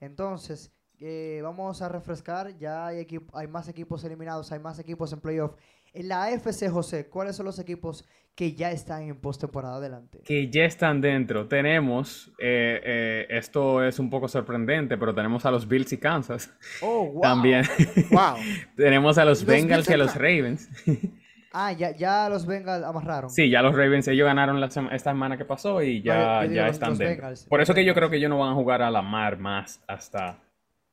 [0.00, 2.56] Entonces, eh, vamos a refrescar.
[2.58, 5.54] Ya hay, hay más equipos eliminados, hay más equipos en playoff.
[5.94, 10.20] En la AFC, José, ¿cuáles son los equipos que ya están en postemporada adelante?
[10.24, 11.48] que ya están dentro.
[11.48, 16.52] Tenemos, eh, eh, esto es un poco sorprendente, pero tenemos a los Bills y Kansas.
[16.82, 17.22] Oh, wow.
[17.22, 17.64] También
[18.10, 18.36] wow.
[18.76, 20.68] tenemos a los Los Bengals Bills y a los Ravens.
[21.58, 23.30] Ah, ya, ya los Bengals amarraron.
[23.30, 26.20] Sí, ya los Ravens, ellos ganaron la sema- esta semana que pasó y ya, No,
[26.20, 27.08] yo- yo digo ya los- están dentro.
[27.08, 29.38] Bengals, Por eso que yo creo que ellos no van a jugar a la mar
[29.38, 30.38] más hasta...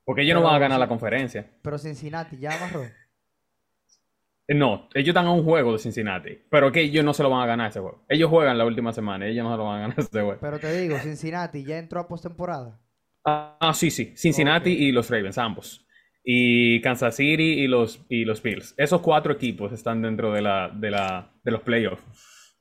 [0.05, 1.49] Porque ellos no van a ganar la conferencia.
[1.61, 2.83] Pero Cincinnati ya amarró.
[4.47, 7.29] Eh, No, ellos están a un juego de Cincinnati, pero que ellos no se lo
[7.29, 8.03] van a ganar ese juego.
[8.09, 10.37] Ellos juegan la última semana, ellos no se lo van a ganar ese juego.
[10.41, 12.79] Pero te digo, Cincinnati ya entró a postemporada.
[13.25, 14.13] Ah, ah, sí, sí.
[14.17, 15.85] Cincinnati y los Ravens, ambos.
[16.25, 18.73] Y Kansas City y los, y los Bills.
[18.77, 22.03] Esos cuatro equipos están dentro de, la, de, la, de los playoffs.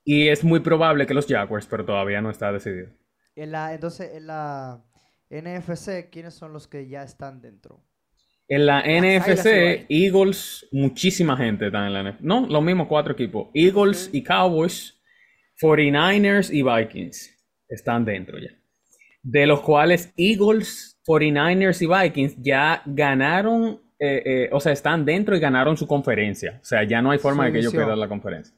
[0.05, 2.91] Y es muy probable que los Jaguars, pero todavía no está decidido.
[3.37, 4.85] En la, entonces, en la
[5.33, 7.83] NFC, ¿quiénes son los que ya están dentro?
[8.49, 9.87] En la NFC.
[9.89, 12.21] Eagles, muchísima gente está en la NFC.
[12.21, 13.49] No, los mismos cuatro equipos.
[13.55, 15.01] Eagles y Cowboys,
[15.61, 17.35] 49ers y Vikings
[17.69, 18.51] están dentro ya.
[19.23, 25.35] De los cuales Eagles, 49ers y Vikings ya ganaron, eh, eh, o sea, están dentro
[25.35, 26.59] y ganaron su conferencia.
[26.61, 27.87] O sea, ya no hay forma Su de que ellos división.
[27.89, 28.55] pierdan la conferencia.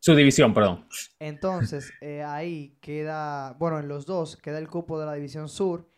[0.00, 0.86] Su división, perdón.
[1.18, 5.88] Entonces, eh, ahí queda, bueno, en los dos queda el cupo de la División Sur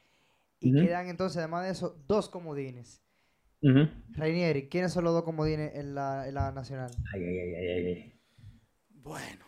[0.60, 3.02] y quedan entonces, además de eso, dos comodines.
[4.12, 6.90] Rainieri, ¿quiénes son los dos comodines en la, en la nacional?
[7.12, 8.20] Ay, ay, ay, ay, ay.
[8.88, 9.44] Bueno.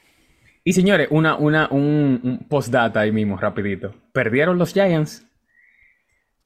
[0.65, 3.95] Y señores, una, una, un, un postdata ahí mismo, rapidito.
[4.13, 5.27] Perdieron los Giants.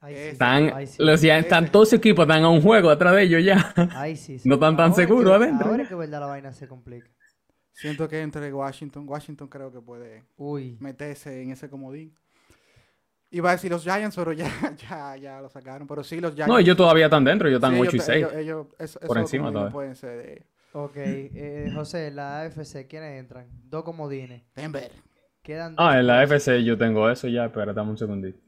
[0.07, 1.03] Sí, Están, ahí sí.
[1.03, 3.75] los Giants, están todos sus equipos, están a un juego atrás de ellos ya.
[3.95, 4.49] Ahí sí, sí.
[4.49, 7.11] No están tan seguros adentro, Ahora que verdad la vaina se complica.
[7.73, 10.79] Siento que entre Washington, Washington creo que puede Uy.
[10.81, 12.15] meterse en ese comodín.
[13.37, 14.47] Iba a decir los Giants, pero ya,
[14.91, 15.87] ya, ya lo sacaron.
[15.87, 16.49] Pero sí, los Giants.
[16.49, 18.17] No, ellos todavía están dentro, ellos están sí, 8 y ellos- 6.
[18.17, 19.73] ellos- ellos- eso- Por encima todavía.
[19.73, 23.47] pueden ser de Ok, eh, José, la AFC, ¿quiénes entran?
[23.65, 24.43] Dos comodines.
[24.55, 24.91] Denver.
[25.43, 26.43] Quedan Ah, en la cosas.
[26.49, 28.39] FC yo tengo eso ya, pero dame un segundito.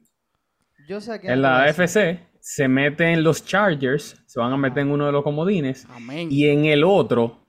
[0.87, 1.69] Yo sé En la decir.
[1.85, 5.87] FC se meten los Chargers, se van a meter en uno de los comodines.
[5.89, 6.27] Amén.
[6.31, 7.47] Y en el otro,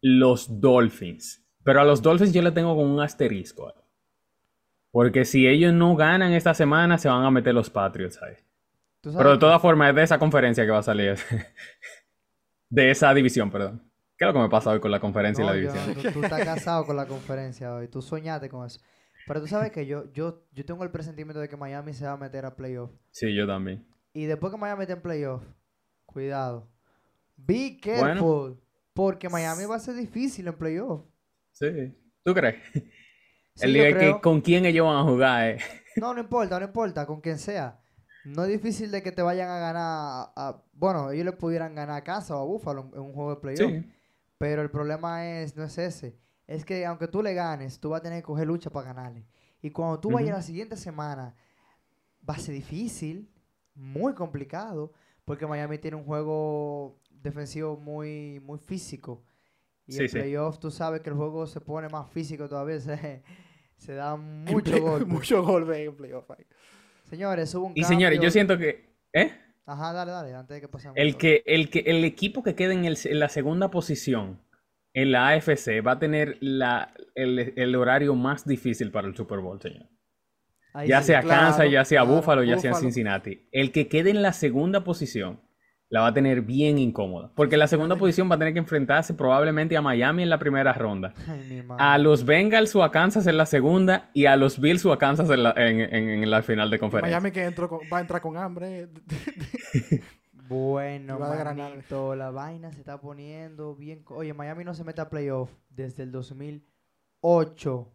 [0.00, 1.44] los Dolphins.
[1.64, 3.72] Pero a los Dolphins yo le tengo con un asterisco.
[4.92, 8.34] Porque si ellos no ganan esta semana, se van a meter los Patriots ahí.
[9.00, 11.16] ¿Tú sabes Pero de todas formas, es de esa conferencia que va a salir.
[12.68, 13.82] De esa división, perdón.
[14.16, 16.12] ¿Qué es lo que me pasa hoy con la conferencia No, y la yo- división?
[16.12, 17.88] tú, tú estás casado con la conferencia hoy.
[17.88, 18.80] Tú soñaste con eso.
[19.26, 22.12] Pero tú sabes que yo, yo, yo tengo el presentimiento de que Miami se va
[22.12, 22.90] a meter a playoff.
[23.10, 23.84] Sí, yo también.
[24.14, 25.42] Y después que Miami mete en playoff,
[26.06, 26.68] cuidado.
[27.36, 27.98] Be Bueno.
[27.98, 28.60] careful.
[28.94, 31.02] Porque Miami va a ser difícil en playoff.
[31.52, 31.94] Sí.
[32.24, 32.56] ¿Tú crees?
[33.54, 34.20] Sí, El yo día que creo.
[34.20, 35.58] con quién ellos van a jugar, eh.
[35.94, 37.80] No, no importa, no importa, con quien sea.
[38.24, 39.76] No es difícil de que te vayan a ganar.
[39.78, 43.30] a- a- bueno, ellos le pudieran ganar a casa o a Buffalo en un juego
[43.34, 43.72] de playoff.
[43.72, 43.84] Sí.
[44.38, 46.18] Pero el problema es, no es ese.
[46.46, 49.26] Es que aunque tú le ganes, tú vas a tener que coger lucha para ganarle.
[49.62, 50.36] Y cuando tú vayas Ujú.
[50.38, 51.36] la siguiente semana,
[52.28, 53.30] va a ser difícil,
[53.74, 54.92] muy complicado,
[55.24, 59.24] porque Miami tiene un juego defensivo muy, muy físico.
[59.86, 60.18] Y Sí, en sí.
[60.18, 63.22] playoff tú sabes que el juego se pone más físico todavía, se,
[63.76, 65.04] se da mucho play- golpe.
[65.06, 66.30] Mucho golpe en playoff.
[67.04, 68.92] Señores, hubo un Y señores, yo siento que.
[69.12, 69.32] ¿Eh?
[69.66, 70.96] Ajá, dale, dale, antes de que pasemos.
[70.96, 74.40] El que, el que, el equipo que quede en, el- en la segunda posición
[74.94, 79.38] en la AFC va a tener la, el, el horario más difícil para el Super
[79.38, 79.88] Bowl, señor.
[80.74, 81.08] Ahí Ya sí.
[81.08, 82.74] sea claro, Kansas, ya sea claro, Buffalo, ya sea.
[82.74, 83.46] Cincinnati.
[83.52, 85.40] El que quede en la segunda posición
[85.92, 87.30] la va a tener bien incómoda.
[87.34, 90.38] Porque en la segunda posición va a tener que enfrentarse probablemente a Miami en la
[90.38, 91.12] primera ronda.
[91.28, 91.62] Ay.
[91.78, 94.98] A los Bengals o a Kansas en la segunda y a los Bills o a
[94.98, 97.20] Kansas en la, en, en- en la final de conferencia.
[97.20, 98.88] Miami que entró con- va a entrar con hambre.
[100.48, 104.04] Bueno, manito, la vaina se está poniendo bien.
[104.08, 107.92] Oye, Miami no se mete a playoff desde el 2008.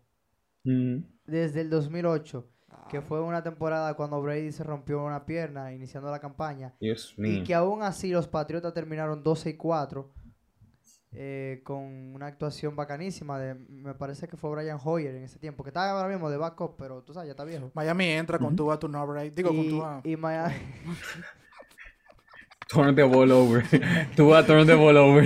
[0.64, 0.98] Mm.
[1.26, 2.57] Desde el 2008, Ah,
[2.90, 6.74] que fue una temporada cuando Brady se rompió una pierna iniciando la campaña.
[6.80, 10.14] Dios Y que aún así los Patriotas terminaron 12 y 4
[11.14, 15.64] eh, con una actuación bacanísima de, me parece que fue Brian Hoyer en ese tiempo,
[15.64, 17.72] que está ahora mismo de backup, pero tú sabes, ya está viejo.
[17.74, 18.56] Miami entra con Ujú.
[18.56, 18.88] tu a tu.
[19.34, 20.54] Digo, con tu y Miami,
[22.68, 23.64] Turn the ball over.
[24.16, 25.24] Tú vas a turn the ball over.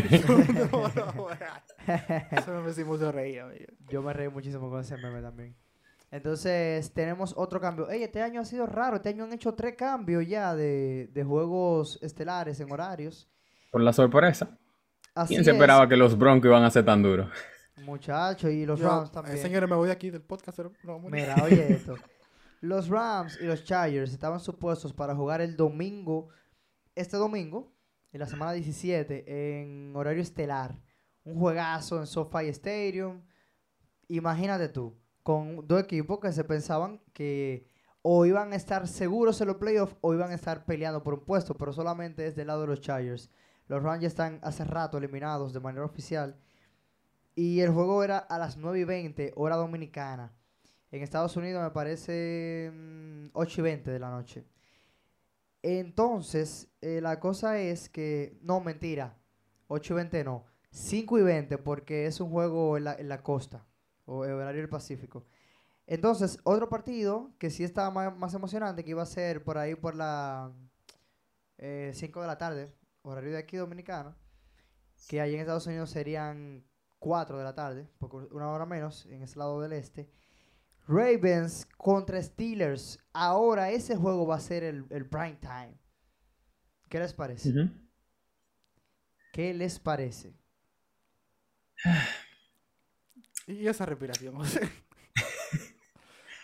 [2.31, 3.65] Eso me hicimos de reír, amigo.
[3.89, 5.55] Yo me reí muchísimo con ese meme también.
[6.11, 7.89] Entonces, tenemos otro cambio.
[7.89, 8.97] Ey, este año ha sido raro.
[8.97, 13.29] Este año han hecho tres cambios ya de, de juegos estelares en horarios.
[13.71, 14.57] Por la sorpresa.
[15.15, 17.29] Así ¿Quién se es, esperaba que los Broncos iban a ser tan duros?
[17.77, 19.37] Muchachos, y los Yo, Rams eh, también.
[19.37, 20.59] señores, me voy de aquí del podcast.
[20.83, 21.95] no, Mira, oye esto.
[22.61, 26.29] Los Rams y los Chargers estaban supuestos para jugar el domingo,
[26.93, 27.73] este domingo,
[28.11, 30.77] en la semana 17, en horario estelar.
[31.23, 33.23] Un juegazo en SoFi Stadium.
[34.09, 37.65] Imagínate tú, con dos equipos que se pensaban que
[38.01, 41.25] o iban a estar seguros en los playoffs o iban a estar peleando por un
[41.25, 43.29] puesto, pero solamente es del lado de los Chargers.
[43.67, 46.35] Los ya están hace rato eliminados de manera oficial.
[47.35, 50.33] Y el juego era a las 9 y 20, hora dominicana.
[50.91, 54.45] En Estados Unidos me parece mm, 8 y 20 de la noche.
[55.63, 59.17] Entonces, eh, la cosa es que, no, mentira,
[59.67, 63.23] 8 y 20 no, 5 y 20 porque es un juego en la, en la
[63.23, 63.65] costa,
[64.05, 65.25] o el horario del Pacífico.
[65.87, 69.95] Entonces, otro partido que sí estaba más, emocionante, que iba a ser por ahí por
[69.95, 70.51] la
[71.57, 74.15] 5 de la tarde, horario de aquí dominicano,
[75.07, 76.63] que allí en Estados Unidos serían
[76.99, 80.09] 4 de la tarde, porque una hora menos en ese lado del este.
[80.87, 82.99] Ravens contra Steelers.
[83.13, 85.77] Ahora ese juego va a ser el, el prime time.
[86.89, 87.49] ¿Qué les parece?
[87.49, 87.69] Ujú.
[89.31, 90.33] ¿Qué les parece?
[93.47, 94.69] Y esa respiración, José.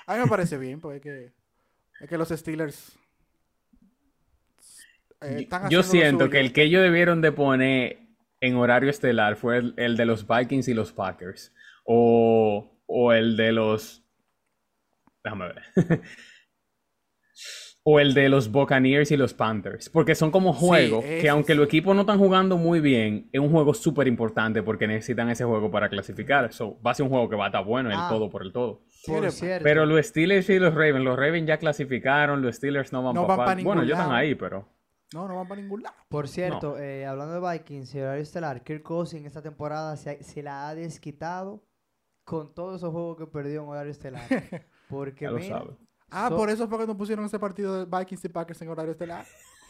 [0.05, 1.33] A mí me parece bien, porque es que,
[2.03, 2.97] es que los Steelers.
[5.21, 7.99] eh, están Yo siento que el que ellos debieron de poner
[8.39, 11.53] en horario estelar fue el, el de los Vikings y los Packers.
[11.83, 14.03] O, o el de los...
[15.23, 15.63] Déjame ver.
[17.89, 19.89] o el de los Buccaneers y los Panthers.
[19.89, 23.39] Porque son como Sí, juegos que aunque los equipos no están jugando muy bien, es
[23.39, 26.51] un juego súper importante porque necesitan ese juego para clasificar.
[26.51, 28.07] So, va a ser un juego que va a estar bueno, el Ah.
[28.09, 28.81] todo por el todo.
[29.05, 29.25] Por.
[29.63, 33.25] Pero los Steelers y los Ravens, los Ravens ya clasificaron, los Steelers no van No
[33.25, 34.67] para van pa' ningún Bueno, ellos están ahí, pero...
[35.13, 35.95] No, no van para ningún lado.
[36.09, 40.21] Por cierto, eh, hablando de Vikings y horario estelar, Kirk Cousins esta temporada se, ha-
[40.21, 41.63] se la ha desquitado
[42.25, 44.23] con todos esos juegos que perdió en horario estelar.
[44.89, 45.75] Porque Ya lo mira, sabes.
[46.09, 48.69] Ah, So- por eso fue que no pusieron ese partido de Vikings y Packers en
[48.69, 49.25] horario estelar.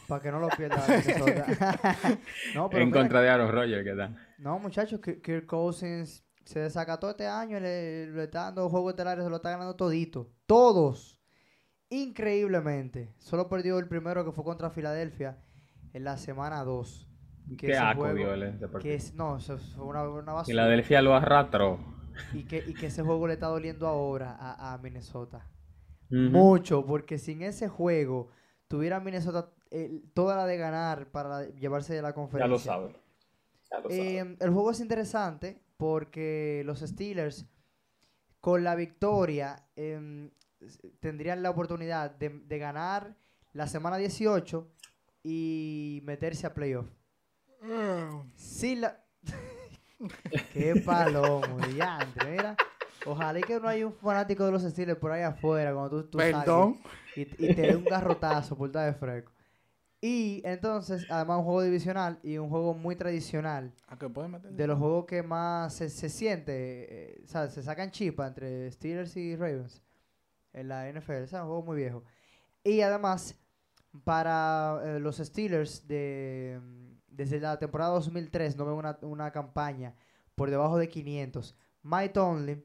[0.06, 1.46] para que no lo pierda Minnesota.
[2.54, 4.16] no, pero En mira, contra de Aaron Rodgers, ¿qué tal?
[4.38, 9.28] no, muchachos, Kirk Cousins se desacató este año, le, le está dando juegos estelares, se
[9.30, 10.30] lo está ganando todito.
[10.46, 11.20] Todos.
[11.90, 13.14] Increíblemente.
[13.18, 15.38] Solo perdió el primero que fue contra Filadelfia
[15.92, 17.06] en la semana 2.
[17.58, 18.80] Qué asco dio él ese partido.
[18.80, 20.44] que es, no, eso fue una, una basura.
[20.52, 21.78] Filadelfia lo arrastró.
[22.32, 25.46] Y que, y que ese juego le está doliendo ahora a, a Minnesota.
[26.10, 28.28] Mucho, porque sin ese juego
[28.66, 32.46] tuviera Minnesota eh, toda la de ganar para llevarse de la Ya conferencia.
[32.46, 32.96] Ya lo sabe.
[33.90, 37.46] Eh, el juego es interesante porque los Steelers,
[38.40, 40.30] con la victoria, em,
[41.00, 43.16] tendrían la oportunidad de, de ganar
[43.52, 44.66] la semana 18
[45.22, 46.86] y meterse a playoff.
[48.34, 49.04] Si la...
[50.52, 52.56] Qué palomo, diantre, mira.
[53.06, 56.10] Ojalá y que no haya un fanático de los Steelers por ahí afuera cuando tú,
[56.10, 56.78] tú Perdón.
[57.16, 59.32] y, y te dé un garrotazo por estar de fresco.
[60.00, 64.52] Y entonces, además un juego divisional y un juego muy tradicional, ¿A qué pueden meter?
[64.52, 68.70] de los juegos que más se, se siente, eh, o sea, se sacan chipa entre
[68.70, 69.82] Steelers y Ravens
[70.52, 72.04] en la NFL, o sea, un juego muy viejo.
[72.62, 73.36] Y además,
[74.04, 76.60] para eh, los Steelers, de,
[77.08, 79.94] desde la temporada 2003 no veo una, una campaña
[80.36, 81.56] por debajo de 500.
[81.82, 82.64] Mike Tomlin,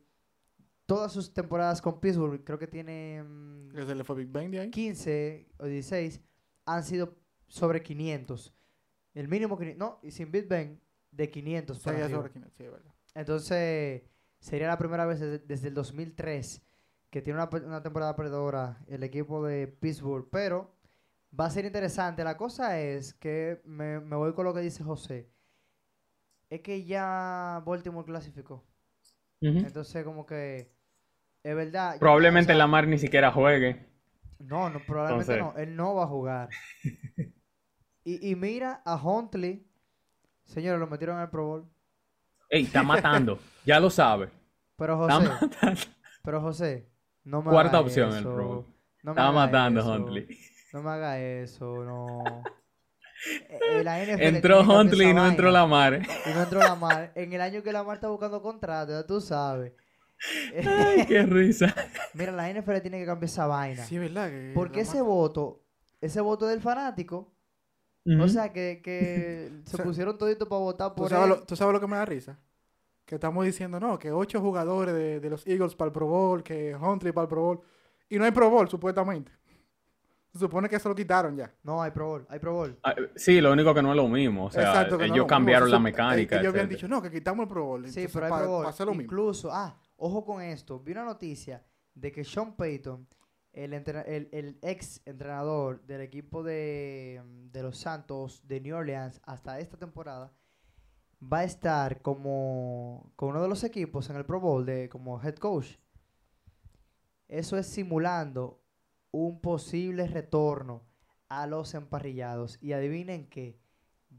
[0.86, 4.50] todas sus temporadas con Pittsburgh, creo que tiene mm, Que se le fue Big Bang
[4.50, 4.72] de ahí.
[4.72, 6.22] 15 o 16
[6.66, 7.16] han sido
[7.48, 8.54] sobre 500.
[9.14, 10.82] El mínimo, 500, no, y sin Big Ben,
[11.12, 12.94] de 500 Sí, para sobre 500, sí, es verdad.
[13.16, 14.04] Entonces,
[14.40, 16.64] sería la primera vez desde, desde el 2003
[17.14, 20.28] que tiene una, temporada perdedora el equipo de Pittsburgh.
[20.32, 20.74] Pero
[21.40, 22.24] va a ser interesante.
[22.24, 25.30] La cosa es que me, me voy con lo que dice José.
[26.50, 28.66] Es que ya Baltimore clasificó.
[29.48, 30.72] Entonces, como que
[31.44, 31.98] es verdad.
[32.00, 33.86] Probablemente o sea, Lamar ni siquiera juegue.
[34.40, 35.62] No, no, probablemente Entonces- no.
[35.62, 36.50] Él no va a jugar.
[38.04, 39.68] y, y mira a Huntley.
[40.46, 41.66] Señores, lo metieron en el Pro Bowl.
[42.50, 43.40] Ey, está matando.
[43.66, 44.30] ya lo sabe.
[44.76, 45.30] Pero José,
[46.24, 46.90] pero José,
[47.24, 48.24] no me Cuarta haga opción el.
[48.24, 48.66] Pro Bowl.
[49.04, 49.94] No me Está matando eso.
[49.94, 50.40] Huntley.
[50.74, 52.24] No me haga eso, no.
[53.50, 55.52] Eh, la NFL Entró Huntley y no entró.
[55.52, 56.02] Lamar.
[56.26, 57.12] Y no entró Lamar.
[57.16, 59.74] En el año que Lamar está buscando contrato, ya tú sabes.
[60.66, 61.74] Ay, qué risa.
[62.14, 63.84] Mira, la NFL tiene que cambiar esa vaina.
[63.86, 64.30] Sí, es verdad.
[64.30, 65.64] Que Porque ese voto,
[66.02, 67.34] ese voto del fanático,
[68.20, 71.30] o sea, que, que se O sea, pusieron toditos para votar ¿Tú por sabes, él.
[71.30, 72.40] lo, tú sabes lo que me da risa?
[73.06, 76.42] Que estamos diciendo, no, que ocho jugadores de, de los Eagles para el Pro Bowl,
[76.44, 77.62] que Huntley para el Pro Bowl.
[78.10, 79.32] Y no hay Pro Bowl, supuestamente.
[80.34, 81.54] Se supone que se lo quitaron ya.
[81.62, 82.80] No, hay Pro Bowl, hay Pro Bowl.
[82.84, 84.46] Ah, Sí, lo único que no es lo mismo.
[84.46, 86.40] O sea, Exacto, que no ellos cambiaron la mecánica.
[86.40, 87.88] Ellos habían dicho, no, que quitamos el Pro Bowl.
[87.88, 88.64] Sí, pero hay pa- Pro Bowl.
[88.64, 89.04] pa hacer lo mismo.
[89.04, 90.80] Incluso, ah, ojo con esto.
[90.80, 91.64] Vi una noticia
[91.94, 93.08] de que Sean Payton,
[93.52, 97.22] el, entrena- el, el ex entrenador del equipo de,
[97.52, 100.34] de los Santos de New Orleans hasta esta temporada,
[101.22, 105.22] va a estar como con uno de los equipos en el Pro Bowl de, como
[105.22, 105.76] head coach.
[107.28, 108.63] Eso es simulando
[109.14, 110.82] un posible retorno
[111.30, 112.58] a los emparrillados.
[112.62, 113.60] Y adivinen que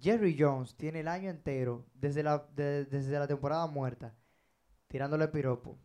[0.01, 4.15] Jerry Jones tiene el año entero, desde la, de- desde la temporada muerta,
[4.89, 5.77] tirándole piropo.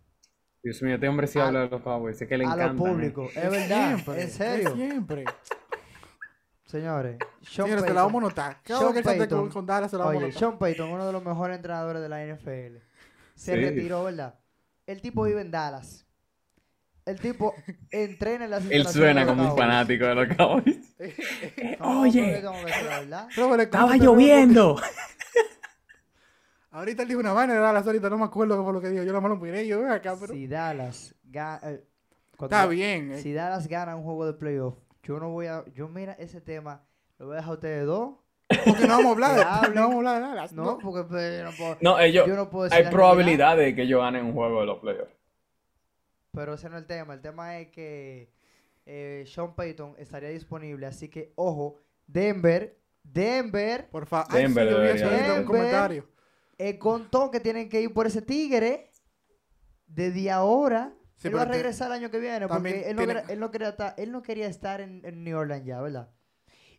[0.62, 2.22] Dios mío, este hombre sí A- habla de los Cowboys.
[2.22, 2.68] Es que le a encanta.
[2.74, 3.26] lo público.
[3.36, 4.76] Es verdad, Siempre, en serio.
[4.76, 5.26] Siempre.
[6.66, 8.58] Señores, Sean Señores, se la vamos a notar.
[8.64, 10.40] Sean que se esté con, Payton- con Dallas, se la vamos a notar.
[10.40, 12.78] Sean Payton, uno de los mejores entrenadores de la NFL,
[13.34, 13.60] se Sí.
[13.60, 14.40] retiró, ¿verdad?
[14.86, 16.06] El tipo vive en Dallas.
[17.10, 17.56] El tipo
[17.90, 20.96] entrena en las Él suena como un fanático de los Cowboys.
[21.80, 22.42] No, Oye.
[22.42, 24.80] la Estaba lloviendo.
[26.72, 29.04] Ahorita él dijo una vaina de Dallas, ahorita no me acuerdo fue lo que dijo.
[29.04, 30.34] Yo la mano lo miré, yo acá, pero...
[30.34, 31.84] Si Dallas ga- eh,
[32.40, 33.14] Está bien.
[33.14, 33.18] eh.
[33.22, 35.66] Si Dallas gana un juego de playoff, yo no voy a.
[35.74, 36.84] Yo, mira, ese tema
[37.18, 38.16] Lo voy a dejar a ustedes dos.
[38.66, 39.36] Porque no vamos a hablar
[39.70, 40.54] de, no vamos a hablar de Dallas.
[40.54, 42.92] No, No, porque pues, yo no puedo, No, ellos, yo no puedo decir hay la
[42.92, 45.19] probabilidad de que ellos ganen un juego de los playoffs.
[46.32, 47.14] Pero ese no es el tema.
[47.14, 48.32] El tema es que
[48.86, 50.86] eh, Sean Payton estaría disponible.
[50.86, 51.78] Así que, ojo,
[52.08, 54.34] Denver, Denver, por favor.
[54.34, 55.36] Denver debería.
[55.36, 56.08] un comentario.
[56.58, 58.92] el contón que tienen que ir por ese tigre
[59.88, 60.94] desde ahora.
[61.16, 63.40] Sí, él va a regresar el año que viene porque él no, tiene- quería, él,
[63.40, 66.10] no quería estar, él no quería estar en, en New Orleans ya, ¿verdad?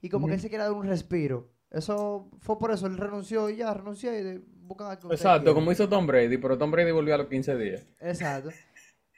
[0.01, 1.51] Y como que él se quería dar un respiro.
[1.71, 5.89] Eso fue por eso, él renunció y ya, renunció y buscan a Exacto, como hizo
[5.89, 7.87] Tom Brady, pero Tom Brady volvió a los 15 días.
[8.01, 8.51] Exacto.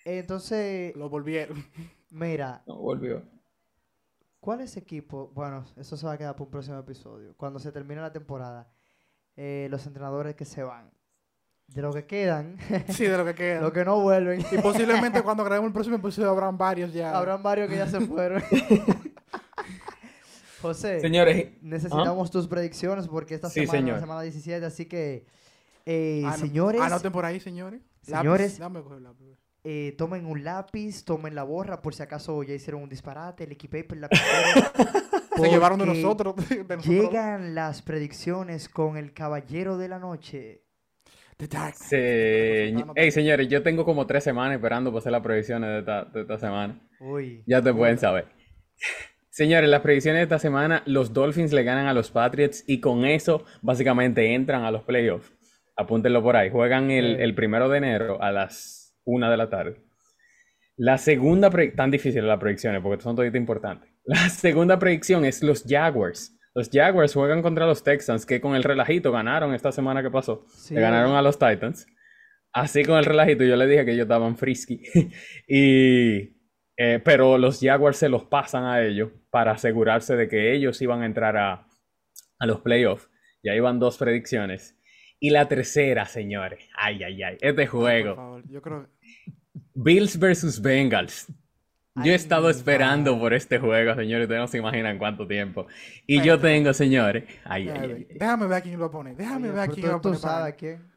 [0.05, 1.65] Entonces, Lo volvieron.
[2.11, 3.23] mira, No, volvió.
[4.41, 5.31] ¿Cuál es equipo?
[5.35, 7.33] Bueno, eso se va a quedar para un próximo episodio.
[7.37, 8.69] Cuando se termine la temporada,
[9.37, 10.91] eh, los entrenadores que se van.
[11.69, 12.57] De lo que quedan,
[12.89, 13.61] Sí, de lo que queda.
[13.63, 14.45] lo que no vuelven.
[14.51, 17.17] Y posiblemente cuando grabemos el próximo episodio habrán varios ya.
[17.17, 18.43] Habrán varios que ya se fueron.
[20.61, 23.95] José, Señores, necesitamos tus predicciones porque esta Sí, semana es señor.
[23.97, 25.27] la semana 17, así que,
[25.87, 27.81] eh, Ano- señores, Anoten por ahí, señores.
[28.07, 28.19] Lápiz.
[28.23, 28.59] Señores.
[28.59, 29.39] Dame coger lápiz.
[29.65, 33.53] Eh, tomen un lápiz, tomen la borra por si acaso ya hicieron un disparate, el
[33.53, 34.63] equipaper, el lapicero.
[35.37, 36.35] Se llevaron de nosotros.
[36.49, 36.85] de nosotros.
[36.85, 40.63] Llegan las predicciones con el caballero de la noche.
[41.39, 41.75] The Dark.
[41.75, 42.73] se...
[42.75, 42.93] Anota.
[42.97, 46.21] Hey, señores, yo tengo como tres semanas esperando para hacer las predicciones de esta, de
[46.21, 46.79] esta semana.
[47.01, 47.43] Uy.
[47.47, 48.27] Ya te pueden saber.
[49.31, 53.07] Señores, las predicciones de esta semana, los Dolphins le ganan a los Patriots y con
[53.07, 55.33] eso básicamente entran a los playoffs.
[55.75, 56.51] Apúntenlo por ahí.
[56.51, 57.23] Juegan el, Sí.
[57.23, 59.77] el primero de enero a las una de la tarde.
[60.77, 63.91] La segunda, tan difícil las predicciones porque son toditas importantes.
[64.05, 66.37] La segunda predicción es los Jaguars.
[66.55, 70.45] Los Jaguars juegan contra los Texans que con el relajito ganaron esta semana que pasó.
[70.49, 71.87] Sí, Le ganaron a los Titans.
[72.53, 74.83] Así con el relajito, yo le dije que ellos estaban frisky.
[75.49, 76.37] y,
[76.77, 81.03] eh, pero los Jaguars se los pasan a ellos para asegurarse de que ellos iban
[81.03, 81.67] a entrar a,
[82.39, 83.09] a los playoffs.
[83.43, 84.77] Y ahí van dos predicciones.
[85.25, 86.69] Y la tercera, señores.
[86.75, 87.37] Ay, ay, ay.
[87.41, 88.17] Este Por juego.
[88.17, 88.89] favor, Yo creo.
[89.73, 91.29] Bills versus Bengals.
[91.95, 94.25] Yo he estado esperando por este juego, señores.
[94.25, 95.69] Ustedes no se imaginan cuánto tiempo.
[96.09, 97.23] Y yo tengo, señores.
[97.45, 98.07] Ay, ay, ay.
[98.11, 98.17] ay.
[98.19, 99.15] Déjame ver a quién lo pone.
[99.15, 100.19] Déjame ver a quién lo pone.
[100.19, 100.91] para quién.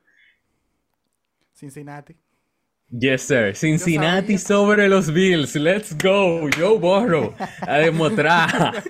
[1.53, 2.15] Cincinnati.
[2.89, 3.55] Yes, sir.
[3.55, 4.57] Cincinnati sabía.
[4.57, 5.55] sobre los Bills.
[5.55, 6.49] Let's go.
[6.57, 7.35] Joe Burrow.
[7.61, 8.83] A demostrar.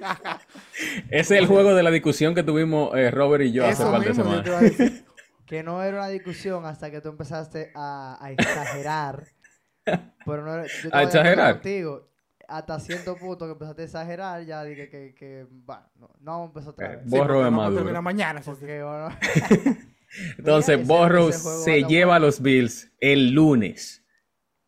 [1.10, 4.00] Ese es el juego de la discusión que tuvimos eh, Robert y yo hace Eso
[4.00, 5.04] te semanas.
[5.46, 5.48] A.
[5.48, 9.24] Que no era una discusión hasta que tú empezaste a, a exagerar.
[10.26, 11.54] Pero no era, yo de acuerdo exagerar?
[11.56, 12.10] Contigo.
[12.48, 16.46] Hasta cierto punto que empezaste a exagerar, ya dije que, que, va, no, no vamos
[16.46, 17.06] a empezar otra Eh, vez.
[17.10, 17.78] Borro vamos a maduro.
[17.78, 18.42] terminar mañana.
[18.46, 19.10] Porque, bueno,
[20.38, 22.26] Entonces, ese- a se lleva a bueno.
[22.28, 24.04] los Bills el lunes,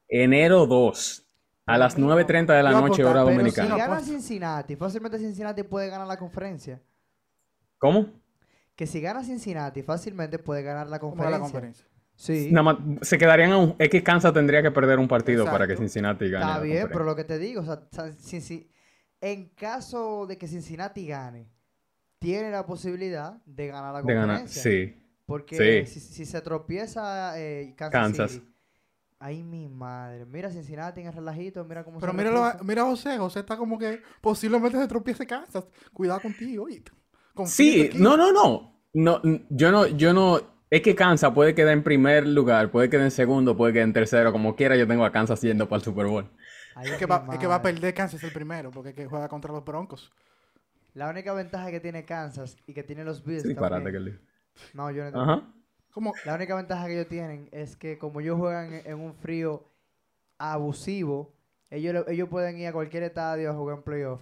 [0.07, 1.23] enero 2,
[1.67, 3.69] a las 9.30 de la noche, apostar, hora si dominicana.
[3.69, 3.99] no gana.
[4.05, 6.81] Cincinnati, fácilmente Cincinnati puede ganar la conferencia.
[7.77, 8.07] ¿Cómo?
[8.77, 11.37] Que si gana Cincinnati, fácilmente puede ganar la ¿Cómo va conferencia.
[11.37, 11.85] la conferencia?
[12.15, 12.49] Sí.
[12.51, 13.73] Nada más, se quedarían a un...
[13.77, 15.75] Que Kansas tendría que perder un partido para que.
[15.75, 16.45] Cincinnati gane.
[16.45, 17.05] Está la bien, pero conferencia.
[17.05, 17.81] lo que te digo, o sea,
[19.19, 21.47] en caso de que Cincinnati gane,
[22.19, 24.61] tiene la posibilidad de ganar la De ganar, conferencia.
[24.63, 25.03] sí.
[25.25, 25.99] Porque Sí.
[25.99, 28.31] si, si se tropieza eh, Kansas, Kansas.
[28.31, 28.53] City,
[29.19, 32.65] ay mi madre, mira Cincinnati en el relajito, mira cómo Pero se míralo, a- repuso.
[32.65, 33.17] mira a José.
[33.17, 35.65] José está como que posiblemente se tropiece Kansas.
[35.93, 36.63] Cuidado contigo.
[36.65, 36.81] oye.
[37.45, 38.73] Sí, no, no, no.
[38.93, 40.39] No, yo no, yo no.
[40.69, 43.93] Es que Kansas puede quedar en primer lugar, puede quedar en segundo, puede quedar en
[43.93, 44.75] tercero, como quiera.
[44.75, 46.29] Yo tengo a Kansas yendo para el Super Bowl.
[46.75, 49.05] Ay, Es que, va, es que va a perder Kansas el primero porque es que
[49.05, 50.11] juega contra los Broncos.
[50.93, 54.05] La única ventaja que tiene Kansas y que tiene los Bills Sí, que también.
[54.05, 54.19] le-
[54.73, 55.53] No, yo no Ajá.
[56.25, 59.63] La única ventaja que ellos tienen es que como ellos juegan en, en un frío
[60.37, 61.33] abusivo,
[61.69, 64.21] ellos, ellos pueden ir a cualquier estadio a jugar en playoff.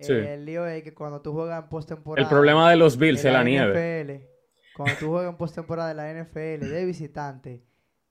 [0.00, 0.12] Sí.
[0.12, 3.32] El lío es que cuando tú juegas en postemporada El problema de los Bills es
[3.32, 3.72] la nieve.
[4.04, 4.24] NFL,
[4.76, 7.64] cuando tú juegas en postemporada de la NFL de visitante,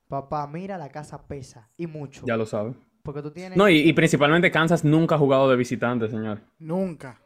[0.07, 2.23] papá, mira la casa pesa y mucho.
[2.25, 2.75] Ya lo sabes.
[3.03, 6.41] Porque tú tienes No, y, y principalmente Kansas nunca ha jugado de visitante, señor.
[6.59, 7.21] nunca.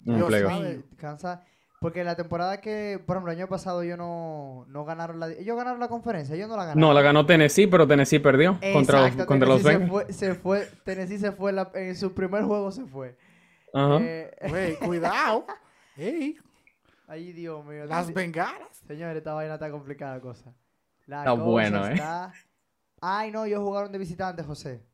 [0.00, 0.28] Mío.
[0.30, 0.80] ¿sabes?
[0.96, 1.40] Kansas-
[1.80, 5.56] porque la temporada que, por ejemplo, el año pasado ellos no, no ganaron la ellos
[5.56, 6.80] ganaron la conferencia, ellos no la ganaron.
[6.80, 10.16] No, la ganó Tennessee, pero Tennessee perdió contra los, Exacto, contra los Tennessee Bengals.
[10.16, 13.16] se fue, se fue, Tennessee se fue la- en su primer juego se fue.
[13.72, 13.98] Ajá.
[14.00, 15.46] Eh, Güey, cuidado.
[15.96, 16.36] Ey,
[17.06, 17.84] ay, Dios mío.
[17.86, 18.76] las bengalas.
[18.86, 20.54] Señores, esta vaina está complicada cosa.
[21.06, 21.94] La Está cosa bueno, ¿eh?
[21.94, 22.32] está-
[23.00, 24.86] Ay, no, ellos jugaron de visitante, José.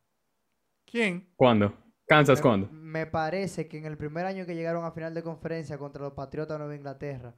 [0.87, 1.29] ¿Quién?
[1.37, 1.75] ¿Cuándo?
[2.07, 2.69] Kansas, Me- ¿cuándo?
[2.73, 6.15] Me parece que en el primer año que llegaron a final de conferencia contra los
[6.15, 7.35] Patriotas de Nueva Inglaterra,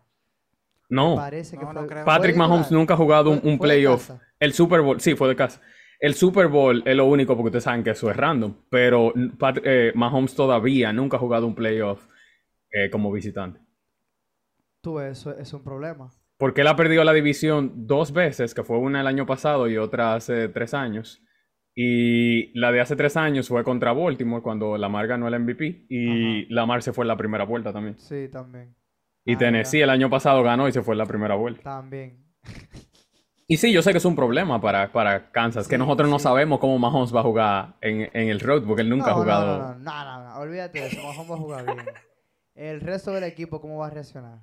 [0.89, 1.17] No.
[1.17, 1.81] parece que No, fue.
[1.83, 2.05] no creo.
[2.05, 4.11] ¿fue Patrick de Mahomes nunca ha jugado un, ¿Fue- un playoff.
[4.39, 5.61] El Super Bowl, sí, fue de casa.
[6.01, 8.55] El Super Bowl es lo único porque ustedes saben que eso es random.
[8.71, 12.07] Pero Pat- eh, Mahomes todavía nunca ha jugado un playoff
[12.73, 13.61] eh, como visitante.
[14.81, 16.11] Tú eso es un problema.
[16.39, 19.77] Porque él ha perdido la división dos veces, que fue una el año pasado y
[19.77, 21.23] otra hace tres años.
[21.75, 26.47] Y la de hace tres años fue contra Baltimore cuando Lamar ganó el MVP y
[26.53, 27.99] Lamar se fue en la primera vuelta también.
[27.99, 28.75] Sí, también.
[29.25, 31.63] Y Tennessee el año pasado ganó y se fue en la primera vuelta.
[31.63, 32.25] También.
[33.51, 36.19] Y sí, yo sé que es un problema para, para Kansas, que Sí, nosotros no
[36.21, 39.17] sabemos cómo Mahomes va a jugar en, en el road, porque él nunca ha No,
[39.17, 39.59] jugado.
[39.59, 41.03] No, no, no, no, no, olvídate de eso.
[41.03, 41.87] Mahomes va a jugar bien.
[42.55, 44.41] El resto del equipo, ¿cómo va a reaccionar?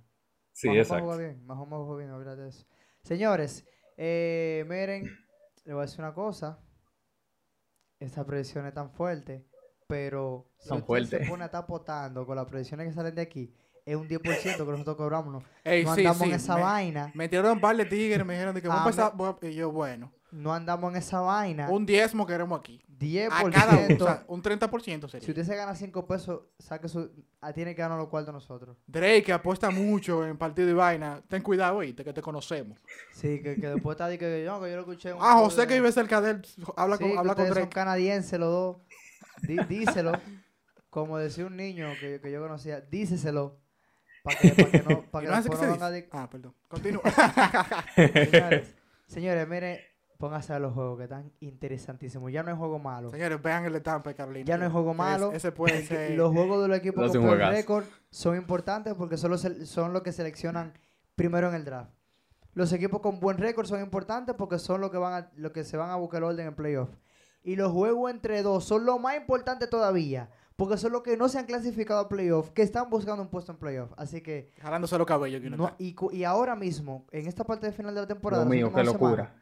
[0.51, 1.03] Sí, Mahomes va a exacto.
[1.05, 1.45] jugar bien.
[1.45, 2.66] Mahomes va a jugar bien, olvídate de eso.
[3.01, 5.05] Señores, eh, miren,
[5.66, 6.60] le voy a decir una cosa.
[7.99, 9.47] Esta predicción es tan fuerte,
[9.88, 11.20] pero si Tan usted fuerte.
[11.24, 13.55] se pone a estar potando con las predicciones que salen de aquí,
[13.88, 14.21] es un 10%
[14.57, 15.33] que nosotros cobramos.
[15.33, 17.11] No, Ey, no sí, andamos sí, en esa me- vaina.
[17.15, 19.17] Me tiraron un par de tigres, me dijeron de que Ah, vamos a empezar.
[19.17, 21.69] voy a- Y yo, bueno, No andamos en esa vaina.
[21.69, 22.83] un diezmo queremos aquí.
[22.88, 23.29] 10%.
[23.31, 25.23] A cada uno, o sea, un 30% sería.
[25.23, 27.11] si usted se gana 5 pesos, saque su,
[27.41, 28.75] ah, tiene que ganar los cuartos nosotros.
[28.88, 31.21] Drake que apuesta mucho en partido y vaina.
[31.29, 32.79] Ten cuidado, oíste, que te conocemos.
[33.13, 35.13] Sí, que, que después está de que, no, que yo lo escuché.
[35.13, 36.41] un Ah, José de- que vive cerca de él,
[36.75, 37.69] habla Sí, con, que habla con ustedes son Drake.
[37.75, 38.77] canadienses los dos.
[39.43, 40.11] Dí- díselo.
[40.89, 43.59] como decía un niño que, que yo conocía, díceselo.
[44.28, 46.53] Para que, pa' que no, pa' ¿Y que no de- Ah, perdón.
[46.67, 47.01] Continúa.
[47.95, 48.75] Señores,
[49.07, 49.80] señores, miren,
[50.17, 52.32] pónganse a los juegos que están interesantísimos.
[52.32, 53.09] Ya no hay juego malo.
[53.11, 54.45] Señores, vean el estampe, Carolina.
[54.45, 55.32] Ya no hay juego Es- malo.
[55.32, 56.11] Ese puede ser.
[56.17, 57.51] Los juegos de los equipos con juegazo.
[57.51, 60.73] récord son importantes porque son los, sele- son los que seleccionan
[61.15, 61.91] primero en el draft.
[62.53, 65.63] Los equipos con buen récord son importantes porque son los que van a, los que
[65.63, 66.89] se van a buscar el orden en playoff.
[67.43, 71.30] Y los juegos entre dos son lo más importante todavía porque son los que no
[71.30, 73.91] se han clasificado a playoff, que están buscando un puesto en playoff.
[73.95, 75.39] Así que Jalándose los cabellos.
[75.39, 78.43] que uno no- y, y ahora mismo, en esta parte de final de la temporada,
[78.43, 79.34] Dios mío, qué locura.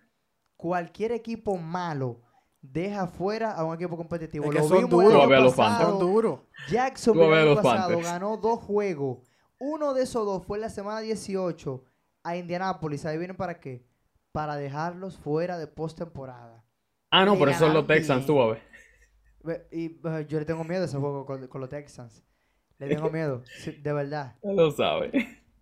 [0.58, 2.22] cualquier equipo malo
[2.62, 4.46] deja fuera a un equipo competitivo.
[4.46, 5.30] Es que Lo son duros.
[5.30, 5.90] los pasado.
[5.92, 6.40] Son duros.
[6.70, 9.20] Jacksonville Tú a ver el pasado ganó dos juegos.
[9.60, 11.84] Uno de esos dos fue en la semana 18
[12.24, 13.06] a Indianapolis.
[13.06, 13.86] Ahí vienen para qué?
[14.32, 16.66] Para dejarlos fuera de postemporada.
[17.12, 18.62] Ah, no, pero esos son los Texans, tú a ver.
[19.72, 22.24] Y yo le tengo miedo a ese juego con, con los Texans.
[22.78, 24.36] Le tengo miedo, sí, de verdad.
[24.44, 25.12] Ya lo sabe.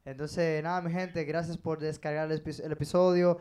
[0.06, 3.38] Entonces, nada, mi gente, gracias por descargar el, epi- el episodio.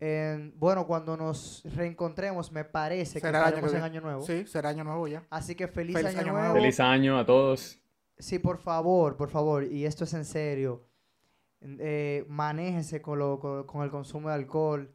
[0.00, 3.82] Eh, bueno, cuando nos reencontremos, me parece que Será el año estaremos que en.
[3.84, 4.22] Año Nuevo.
[4.22, 5.24] Sí, será año nuevo ya.
[5.30, 6.38] Así que feliz, Feliz año, año nuevo.
[6.48, 6.54] nuevo.
[6.60, 7.78] Feliz año a todos.
[8.18, 10.86] Sí, por favor, por favor, y esto es en serio.
[11.60, 14.90] Eh, manéjese con, lo, con, con el consumo de alcohol.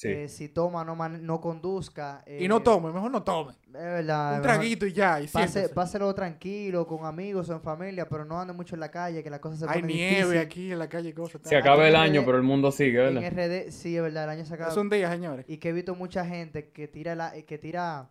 [0.00, 0.08] Sí.
[0.08, 2.24] Eh, si toma, no, mane- no conduzca.
[2.26, 3.52] Y eh, no tome, mejor no tome.
[3.66, 4.36] Es verdad.
[4.36, 5.20] Un mejor traguito y ya.
[5.20, 5.74] Y Pase, siéntese.
[5.74, 9.28] páselo tranquilo, con amigos o en familia, pero no ande mucho en la calle, que
[9.28, 10.38] la cosa se Hay pone nieve difícil.
[10.38, 11.42] aquí en la calle y cosas.
[11.44, 13.30] Se acaba el en año, RD pero el mundo sigue, En ¿verdad?
[13.66, 14.70] RD, sí, es verdad, el año se acaba.
[14.70, 15.44] Es un día, señores.
[15.48, 18.08] Y que he visto mucha gente que tira, la, que tira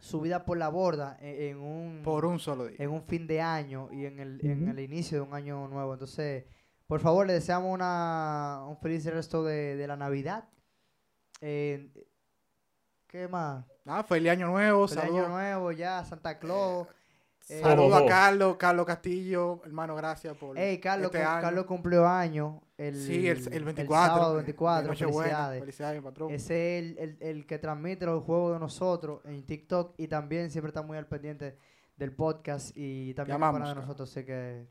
[0.00, 2.76] su vida por la borda en, en un, Por un solo día.
[2.80, 5.92] en un fin de año y en el, en el inicio de un año nuevo.
[5.92, 6.44] Entonces,
[6.88, 10.44] por favor, le deseamos una, un feliz resto de, de la Navidad.
[11.46, 11.90] Eh,
[13.06, 13.64] ¿Qué más?
[13.84, 14.88] Ah, feliz año nuevo.
[14.88, 16.88] Feliz año Saludos nuevo ya, Santa Claus.
[17.50, 18.04] Eh, Saludos Ojo.
[18.04, 21.42] a Carlos, Carlos Castillo, hermano, gracias por Ey, Carlos, este año.
[21.42, 24.14] Carlos cumplió año el, sí, el, el 24.
[24.14, 24.88] sábado de 24.
[24.88, 25.22] Nochebuena.
[25.22, 25.60] Felicidades.
[25.60, 26.30] Felicidades, patrón.
[26.32, 30.50] Ese es el, el- el que transmite los juegos de nosotros en TikTok y también
[30.50, 31.58] siempre está muy al pendiente
[31.96, 34.10] del podcast y también para de nosotros.
[34.10, 34.66] Así que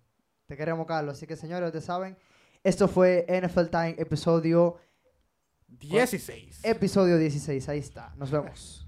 [0.48, 1.16] te queremos, Carlos.
[1.16, 2.18] Así que, señores, ustedes saben,
[2.64, 4.78] esto fue NFL Time, episodio,
[5.80, 6.60] pues, 16.
[6.64, 8.14] Episodio 16, ahí está.
[8.18, 8.88] Nos vemos.